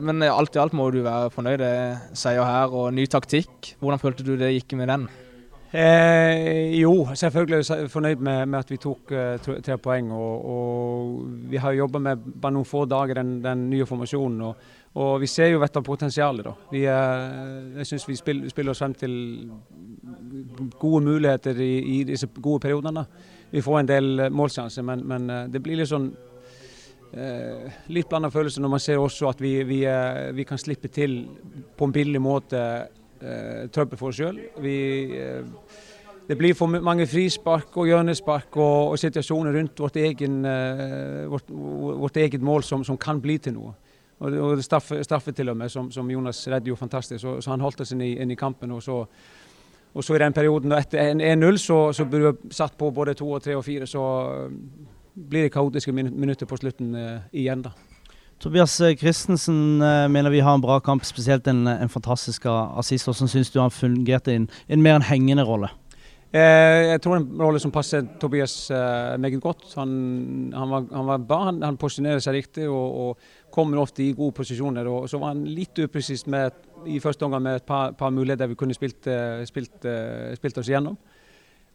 men 0.02 0.22
alt 0.22 0.56
i 0.56 0.58
alt 0.58 0.72
må 0.72 0.90
du 0.90 1.02
være 1.02 1.30
fornøyd. 1.30 1.58
Det 1.58 1.66
er 1.66 1.98
seier 2.14 2.44
her 2.44 2.70
og 2.70 2.92
ny 2.94 3.06
taktikk. 3.06 3.76
Hvordan 3.80 3.98
følte 3.98 4.22
du 4.22 4.36
det 4.36 4.52
gikk 4.52 4.76
med 4.78 4.88
den? 4.88 5.08
Eh, 5.72 6.74
jo, 6.76 7.08
selvfølgelig 7.16 7.70
er 7.70 7.78
jeg 7.80 7.90
fornøyd 7.90 8.20
med, 8.20 8.46
med 8.46 8.58
at 8.58 8.70
vi 8.70 8.76
tok 8.76 9.12
eh, 9.16 9.38
tre 9.40 9.78
poeng. 9.80 10.10
Og, 10.12 10.44
og 10.44 11.22
vi 11.48 11.56
har 11.56 11.72
jobba 11.72 11.98
med 11.98 12.26
bare 12.42 12.52
noen 12.52 12.68
få 12.68 12.84
dager 12.84 13.22
den, 13.22 13.38
den 13.44 13.70
nye 13.70 13.86
formasjonen. 13.88 14.42
Og, 14.50 14.68
og 14.94 15.20
vi 15.22 15.26
ser 15.30 15.52
jo 15.52 15.60
dette 15.62 15.80
potensialet. 15.82 16.44
da. 16.44 16.52
Vi, 16.70 16.84
eh, 16.84 17.78
jeg 17.78 17.86
syns 17.86 18.08
vi 18.08 18.16
spiller, 18.16 18.48
spiller 18.52 18.70
oss 18.70 18.82
frem 18.82 18.94
til 18.94 19.14
gode 20.78 21.04
muligheter 21.04 21.56
i, 21.60 22.00
i 22.00 22.02
disse 22.04 22.26
gode 22.26 22.60
periodene. 22.60 23.06
Vi 23.50 23.60
får 23.60 23.78
en 23.80 23.88
del 23.88 24.20
eh, 24.20 24.30
målsjanser, 24.30 24.82
men, 24.82 25.06
men 25.08 25.30
eh, 25.30 25.46
det 25.52 25.62
blir 25.64 25.80
litt 25.80 25.88
sånn 25.88 26.10
eh, 27.12 27.78
litt 27.92 28.10
blanda 28.10 28.30
følelser 28.32 28.64
når 28.64 28.74
man 28.74 28.82
ser 28.82 29.00
også 29.00 29.30
at 29.32 29.40
vi, 29.40 29.54
vi, 29.68 29.82
eh, 29.88 30.28
vi 30.36 30.44
kan 30.48 30.60
slippe 30.60 30.92
til 30.92 31.22
på 31.76 31.88
en 31.88 31.94
billig 31.94 32.20
måte 32.22 32.60
eh, 32.60 33.64
trøbbel 33.72 34.00
for 34.00 34.12
oss 34.12 34.20
sjøl. 34.20 34.40
det 36.28 36.36
blir 36.38 36.54
for 36.54 36.68
mange 36.68 37.06
frispark 37.06 37.76
og 37.76 37.88
hjørnespark 37.88 38.56
og, 38.56 38.92
og 38.92 38.98
situasjoner 39.00 39.56
rundt 39.56 39.80
vårt, 39.80 39.96
egen, 39.96 40.44
eh, 40.44 41.24
vårt, 41.32 41.48
vårt 41.48 42.16
eget 42.16 42.42
mål 42.42 42.62
som, 42.62 42.84
som 42.84 42.96
kan 43.00 43.20
bli 43.20 43.38
til 43.38 43.56
noe. 43.56 43.74
Og, 44.22 44.34
og 44.38 44.62
straffe, 44.62 45.02
straffe 45.04 45.34
til 45.34 45.50
og 45.50 45.56
med, 45.58 45.70
som, 45.72 45.90
som 45.90 46.10
Jonas 46.10 46.44
redde 46.48 46.70
jo 46.70 46.78
fantastisk. 46.78 47.20
Så, 47.20 47.40
så 47.42 47.50
han 47.50 47.64
holdt 47.64 47.82
oss 47.82 47.92
inn 47.94 48.04
i, 48.06 48.12
inn 48.22 48.30
i 48.30 48.38
kampen. 48.38 48.70
og 48.70 48.82
så 48.82 49.04
og 49.92 50.04
så 50.04 50.14
i 50.16 50.20
den 50.22 50.32
perioden 50.32 50.72
etter 50.72 51.12
1-0 51.12 51.58
så, 51.60 51.78
så 51.92 52.06
burde 52.08 52.32
vi 52.32 52.54
satt 52.56 52.78
på 52.80 52.90
både 52.96 53.14
to 53.14 53.26
og 53.28 53.42
tre 53.44 53.56
og 53.58 53.64
fire. 53.64 53.86
Så 53.86 54.00
eh, 54.00 54.54
blir 55.14 55.46
det 55.46 55.52
kaotiske 55.52 55.92
minutter 55.92 56.48
på 56.48 56.56
slutten 56.56 56.94
eh, 56.96 57.26
igjen, 57.42 57.64
da. 57.66 57.74
Tobias 58.40 58.80
eh, 58.80 58.96
Christensen 58.96 59.82
eh, 59.84 60.08
mener 60.08 60.32
vi 60.32 60.40
har 60.40 60.56
en 60.56 60.64
bra 60.64 60.78
kamp, 60.80 61.04
spesielt 61.04 61.46
en, 61.46 61.66
en 61.68 61.92
fantastisk 61.92 62.48
assist. 62.48 63.06
Hvordan 63.06 63.28
syns 63.28 63.52
du 63.52 63.60
han 63.60 63.70
fungerte 63.70 64.32
i 64.32 64.40
en, 64.40 64.48
en 64.68 64.82
mer 64.82 64.96
en 64.96 65.06
hengende 65.06 65.44
rolle? 65.44 65.68
Eh, 66.32 66.86
jeg 66.88 67.00
tror 67.04 67.18
en 67.18 67.26
rolle 67.36 67.60
som 67.60 67.72
passer 67.72 68.06
Tobias 68.20 68.70
eh, 68.72 69.18
meget 69.20 69.40
godt. 69.40 69.66
Han, 69.76 69.90
han, 70.56 70.70
var, 70.70 70.86
han 70.88 71.06
var 71.06 71.26
bra, 71.28 71.40
han, 71.50 71.58
han 71.60 71.76
posisjonerer 71.76 72.22
seg 72.24 72.38
riktig 72.38 72.68
og, 72.72 72.94
og, 73.02 73.26
kommer 73.52 73.82
ofte 73.82 74.00
i 74.00 74.14
gode 74.16 74.32
posisjoner. 74.32 74.88
Og 74.88 75.10
så 75.12 75.20
var 75.20 75.34
han 75.34 75.42
litt 75.44 75.76
upresis 75.84 76.24
i 76.88 77.00
første 77.04 77.26
omgang 77.26 77.42
med 77.44 77.58
et 77.60 77.66
par, 77.68 77.92
par 77.92 78.08
muligheter 78.10 78.48
vi 78.48 78.56
kunne 78.56 78.72
spilt, 78.72 79.06
eh, 79.12 79.44
spilt, 79.44 79.84
spilt 80.40 80.62
oss 80.62 80.72
gjennom. 80.72 80.96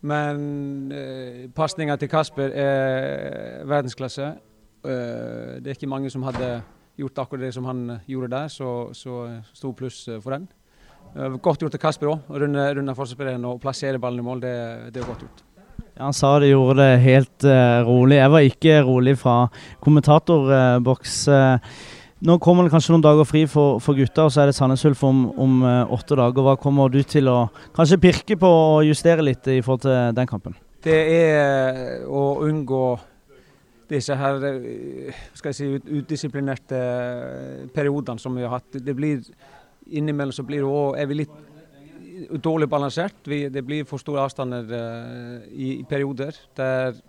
Men 0.09 0.91
eh, 0.91 1.45
pasninga 1.53 1.99
til 2.01 2.09
Kasper 2.09 2.49
er 2.49 3.61
verdensklasse. 3.69 4.33
Det 4.81 5.67
er 5.69 5.75
ikke 5.75 5.89
mange 5.89 6.09
som 6.09 6.25
hadde 6.25 6.63
gjort 6.97 7.21
akkurat 7.21 7.45
det 7.45 7.53
som 7.53 7.65
han 7.65 7.99
gjorde 8.07 8.31
der, 8.31 8.47
så, 8.49 8.89
så 8.93 9.41
stor 9.53 9.73
pluss 9.77 10.05
for 10.23 10.33
den. 10.33 10.47
Eh, 11.17 11.37
Godt 11.41 11.63
gjort 11.63 11.73
til 11.73 11.81
Kasper 11.81 12.11
òg. 12.13 12.31
Runde, 12.43 12.63
runde 12.77 12.93
forsvarsspilleren 12.97 13.45
og 13.49 13.59
plassere 13.63 13.99
ballen 14.01 14.21
i 14.21 14.27
mål. 14.27 14.41
Det, 14.43 14.55
det 14.93 15.01
er 15.01 15.07
godt 15.09 15.25
gjort. 15.25 15.43
Ja, 15.97 16.03
han 16.05 16.13
sa 16.13 16.35
de 16.39 16.51
gjorde 16.51 16.77
det 16.77 16.99
helt 17.01 17.45
uh, 17.49 17.81
rolig. 17.87 18.19
Jeg 18.19 18.29
var 18.35 18.45
ikke 18.45 18.73
rolig 18.85 19.15
fra 19.17 19.37
kommentatorboks. 19.81 21.15
Uh, 21.25 21.57
nå 22.27 22.35
kommer 22.41 22.65
det 22.65 22.73
kanskje 22.73 22.93
noen 22.93 23.05
dager 23.05 23.25
fri 23.29 23.43
for, 23.49 23.81
for 23.81 23.97
gutta, 23.97 24.27
og 24.27 24.33
så 24.33 24.43
er 24.43 24.51
det 24.51 24.55
Sandnes 24.57 24.85
Ulf 24.85 25.01
om, 25.05 25.23
om 25.41 25.57
uh, 25.65 25.89
åtte 25.97 26.17
dager. 26.17 26.45
Hva 26.45 26.53
kommer 26.61 26.93
du 26.93 26.99
til 27.01 27.29
å 27.33 27.47
kanskje 27.77 27.97
pirke 28.01 28.37
på 28.37 28.49
og 28.49 28.85
justere 28.85 29.25
litt 29.25 29.49
i 29.49 29.59
forhold 29.65 29.87
til 29.87 30.15
den 30.17 30.29
kampen? 30.29 30.57
Det 30.85 30.97
er 31.17 32.05
å 32.05 32.27
unngå 32.45 32.83
disse 33.89 34.13
her 34.19 34.37
skal 35.33 35.49
jeg 35.49 35.57
si, 35.57 35.67
ut- 35.79 35.91
utdisiplinerte 36.01 36.79
periodene 37.73 38.21
som 38.21 38.35
vi 38.37 38.45
har 38.45 38.57
hatt. 38.59 38.77
Det 38.83 38.93
blir 38.97 39.21
Innimellom 39.91 40.35
så 40.35 40.43
blir 40.47 40.63
det 40.63 40.71
òg 40.71 40.97
er 40.99 41.07
vi 41.09 41.21
litt 41.21 41.37
dårlig 42.43 42.67
balansert. 42.69 43.15
Vi, 43.23 43.47
det 43.49 43.63
blir 43.65 43.85
for 43.87 44.01
store 44.01 44.25
avstander 44.25 44.67
uh, 44.71 45.47
i, 45.51 45.77
i, 45.79 45.83
perioder 45.87 46.35
der, 46.57 47.01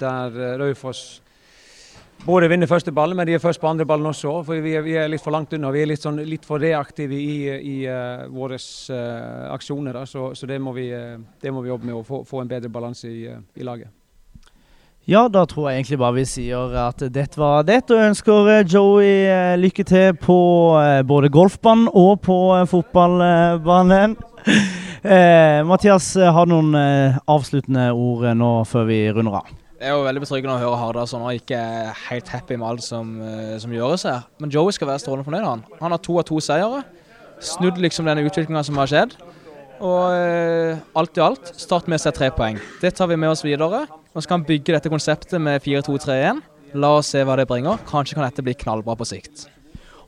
der 0.00 0.38
uh, 0.38 0.54
Raufoss 0.60 1.20
både 2.20 2.50
vinner 2.52 2.68
første 2.68 2.92
ballen, 2.92 3.16
men 3.16 3.24
de 3.24 3.32
er 3.32 3.40
først 3.40 3.62
på 3.62 3.68
andre 3.70 3.86
ballen 3.88 4.10
også. 4.10 4.34
For 4.44 4.60
vi 4.60 4.74
er, 4.76 4.82
vi 4.84 4.98
er 5.00 5.08
litt 5.08 5.22
for 5.24 5.32
langt 5.32 5.54
unna. 5.56 5.70
Vi 5.72 5.80
er 5.80 5.88
litt, 5.88 6.02
sånn, 6.02 6.20
litt 6.28 6.44
for 6.44 6.60
reaktive 6.60 7.16
i, 7.16 7.38
i 7.48 7.76
uh, 7.88 8.26
våre 8.28 8.58
aksjoner. 9.54 9.96
Da. 9.96 10.04
Så, 10.08 10.32
så 10.36 10.50
det, 10.50 10.60
må 10.60 10.74
vi, 10.76 10.90
det, 10.90 11.54
må 11.54 11.64
vi, 11.64 11.72
jobbe 11.72 11.88
med 11.88 11.96
å 11.96 12.04
få, 12.04 12.20
få 12.28 12.42
en 12.42 12.52
bedre 12.52 12.68
balanse 12.72 13.08
i, 13.08 13.24
i 13.30 13.64
laget. 13.64 13.99
Ja, 15.08 15.28
da 15.32 15.46
tror 15.48 15.70
jeg 15.70 15.80
egentlig 15.80 15.96
bare 15.98 16.14
vi 16.18 16.26
sier 16.28 16.74
at 16.76 17.00
dette 17.08 17.40
var 17.40 17.64
det, 17.64 17.86
og 17.88 18.02
ønsker 18.04 18.50
eh, 18.52 18.66
Joey 18.68 19.08
eh, 19.32 19.54
lykke 19.56 19.84
til 19.88 20.12
på 20.20 20.36
eh, 20.76 21.00
både 21.08 21.30
golfbanen 21.32 21.88
og 21.88 22.20
på 22.26 22.36
fotballbanen. 22.70 24.16
Eh, 25.00 25.62
Mathias, 25.64 26.10
har 26.12 26.44
du 26.44 26.50
noen 26.52 26.74
avsluttende 27.24 27.86
ord 27.96 28.26
nå 28.36 28.48
før 28.68 28.82
vi 28.84 28.98
runder 29.08 29.38
av? 29.38 29.46
Det 29.80 29.86
er 29.88 29.94
jo 29.94 30.02
veldig 30.04 30.20
betryggende 30.20 30.58
å 30.58 30.60
høre 30.60 30.76
Hardasson 30.76 31.24
og 31.24 31.38
ikke 31.38 31.56
er 31.56 32.02
helt 32.10 32.28
happy 32.28 32.58
med 32.60 32.66
alt 32.68 32.84
som, 32.84 33.14
som 33.62 33.72
gjøres 33.72 34.04
her. 34.04 34.26
Men 34.44 34.52
Joey 34.52 34.76
skal 34.76 34.90
være 34.90 35.00
strålende 35.00 35.24
fornøyd. 35.24 35.46
Han 35.46 35.64
Han 35.80 35.96
har 35.96 36.02
to 36.04 36.18
av 36.20 36.26
to 36.28 36.36
seire. 36.44 36.82
Snudd 37.40 37.80
liksom 37.80 38.12
denne 38.12 38.26
utviklinga 38.28 38.60
som 38.68 38.76
har 38.76 38.92
skjedd. 38.92 39.16
Og 39.80 40.92
alt 41.00 41.16
i 41.16 41.24
alt, 41.24 41.54
Start 41.56 41.88
med 41.88 42.04
seg 42.04 42.20
tre 42.20 42.28
poeng. 42.36 42.60
Det 42.84 42.92
tar 42.92 43.08
vi 43.08 43.16
med 43.16 43.32
oss 43.32 43.44
videre. 43.46 43.86
Nå 44.10 44.24
skal 44.24 44.40
han 44.40 44.46
bygge 44.48 44.74
dette 44.74 44.90
konseptet 44.90 45.38
med 45.38 45.62
4-2-3-1. 45.62 46.42
La 46.82 46.96
oss 46.98 47.12
se 47.14 47.22
hva 47.22 47.36
det 47.38 47.46
bringer. 47.50 47.78
Kanskje 47.86 48.16
kan 48.18 48.26
dette 48.26 48.42
bli 48.42 48.56
knallbra 48.58 48.96
på 48.98 49.06
sikt. 49.06 49.46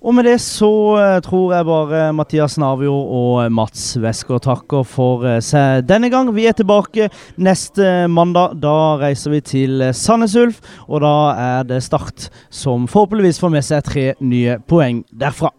Og 0.02 0.16
med 0.16 0.26
det 0.26 0.40
så 0.42 0.68
uh, 0.98 1.20
tror 1.22 1.52
jeg 1.54 1.66
bare 1.68 2.00
Mathias 2.18 2.56
Navjord 2.58 3.12
og 3.14 3.52
Mats 3.54 3.84
Wesker 4.02 4.42
takker 4.42 4.82
for 4.82 5.22
seg 5.46 5.86
denne 5.86 6.10
gang. 6.10 6.32
Vi 6.34 6.48
er 6.50 6.58
tilbake 6.58 7.06
neste 7.38 8.08
mandag. 8.10 8.58
Da 8.58 8.98
reiser 9.04 9.36
vi 9.36 9.42
til 9.52 9.86
Sandnes 9.94 10.34
Ulf, 10.34 10.58
og 10.90 11.06
da 11.06 11.16
er 11.38 11.70
det 11.70 11.84
Start 11.86 12.26
som 12.50 12.90
forhåpentligvis 12.90 13.38
får 13.38 13.54
med 13.54 13.70
seg 13.70 13.86
tre 13.86 14.08
nye 14.18 14.58
poeng 14.66 15.04
derfra. 15.14 15.54